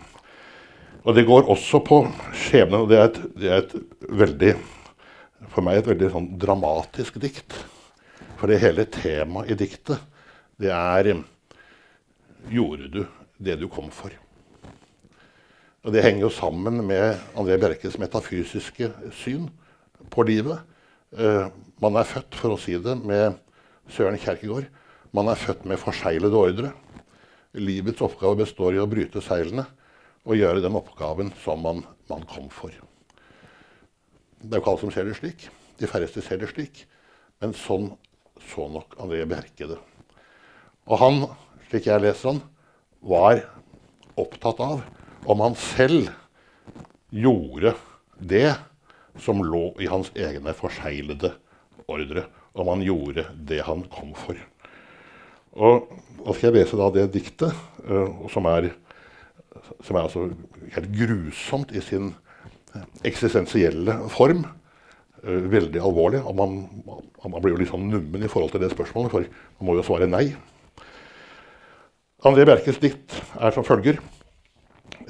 [1.04, 2.80] Og det går også på skjebnen.
[2.80, 3.74] Og det er et, det er et
[4.08, 4.56] veldig
[5.52, 7.56] for meg et veldig sånn dramatisk dikt.
[8.38, 10.00] For det hele temaet i diktet,
[10.60, 11.14] det er
[12.44, 13.06] Gjorde du
[13.40, 14.12] det du kom for?
[15.84, 19.48] Og Det henger jo sammen med André Bjerkes metafysiske syn
[20.10, 20.60] på livet.
[21.14, 21.46] Uh,
[21.82, 23.36] man er født, for å si det med
[23.92, 24.66] Søren Kjerkegaard,
[25.14, 26.72] man er født med forseglede ordre.
[27.54, 29.66] Livets oppgave består i å bryte seilene
[30.24, 32.74] og gjøre den oppgaven som man, man kom for.
[34.40, 35.46] Det er jo ikke alle som ser det slik.
[35.78, 36.82] De færreste ser det slik.
[37.42, 37.92] Men sånn
[38.50, 39.78] så nok André Bjerke det.
[40.90, 41.22] Og han,
[41.68, 42.42] slik jeg leser han,
[43.04, 43.44] var
[44.20, 44.82] opptatt av
[45.30, 46.10] om han selv
[47.14, 47.74] gjorde
[48.18, 48.50] det
[49.20, 51.34] som lå i hans egne forseglede
[51.90, 52.26] ordre.
[52.54, 54.38] Om han gjorde det han kom for.
[55.54, 55.88] Og
[56.24, 57.54] da skal jeg lese da det diktet,
[57.86, 58.70] uh, som er,
[59.82, 60.28] som er altså
[60.74, 62.12] helt grusomt i sin
[63.06, 64.44] eksistensielle form.
[65.24, 66.22] Uh, veldig alvorlig.
[66.22, 69.70] Og man, man, blir jo litt sånn nummen i forhold til det spørsmålet, for man
[69.70, 70.28] må jo svare nei.
[72.24, 73.98] André Bjerkes dikt er som følger.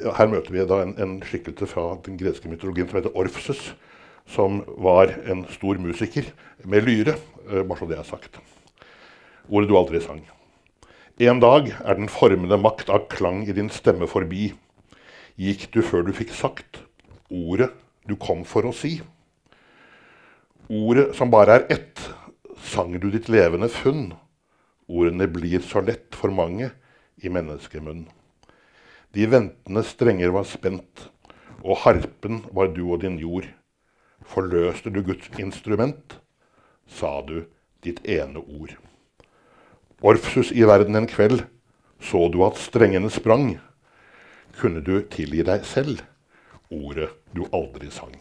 [0.02, 3.68] Her møter vi da en, en skikkelse fra den greske mytologien som heter Orfsus,
[4.26, 6.30] som var en stor musiker
[6.64, 7.16] med lyre.
[7.48, 8.40] Uh, bare så det er sagt.
[9.48, 10.24] Ordet du aldri sang.
[11.20, 14.48] En dag er den formende makt av klang i din stemme forbi.
[15.38, 16.80] Gikk du før du fikk sagt
[17.30, 17.70] ordet
[18.08, 18.98] du kom for å si.
[20.68, 22.00] Ordet som bare er ett,
[22.64, 24.12] sang du ditt levende funn.
[24.88, 26.70] Ordene blir så lett for mange
[27.22, 28.06] i menneskemunn.
[29.14, 31.08] De ventende strenger var spent,
[31.62, 33.46] og harpen var du og din jord.
[34.24, 36.18] Forløste du Guds instrument,
[36.86, 37.44] sa du
[37.84, 38.74] ditt ene ord.
[40.04, 41.44] Orfsus i verden en kveld,
[42.00, 43.54] så du at strengene sprang.
[44.58, 46.02] Kunne du tilgi deg selv?
[46.74, 48.14] ordet du aldri sang.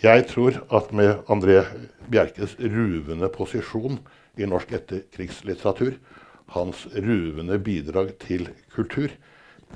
[0.00, 1.64] Jeg tror at med André
[2.10, 3.98] Bjerkes ruvende posisjon
[4.38, 5.96] i norsk etterkrigslitteratur,
[6.54, 9.10] hans ruvende bidrag til kultur,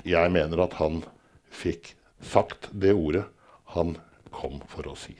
[0.03, 1.03] jeg mener at han
[1.51, 3.25] fikk sagt det ordet
[3.75, 3.95] han
[4.35, 5.15] kom for å si.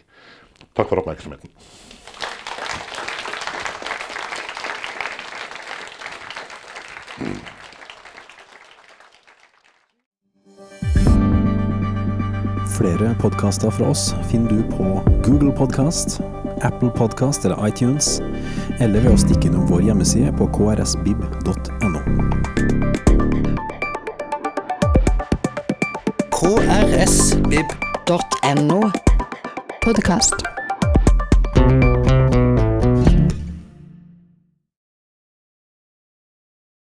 [0.76, 1.52] Takk for oppmerksomheten.
[12.76, 16.20] Flere podkaster fra oss finner du på Google Podkast,
[16.62, 18.20] Apple Podkast eller iTunes,
[18.80, 22.04] eller ved å stikke innom vår hjemmeside på krsbib.no.
[28.06, 28.92] krsbib.no.
[29.82, 30.55] Podkast.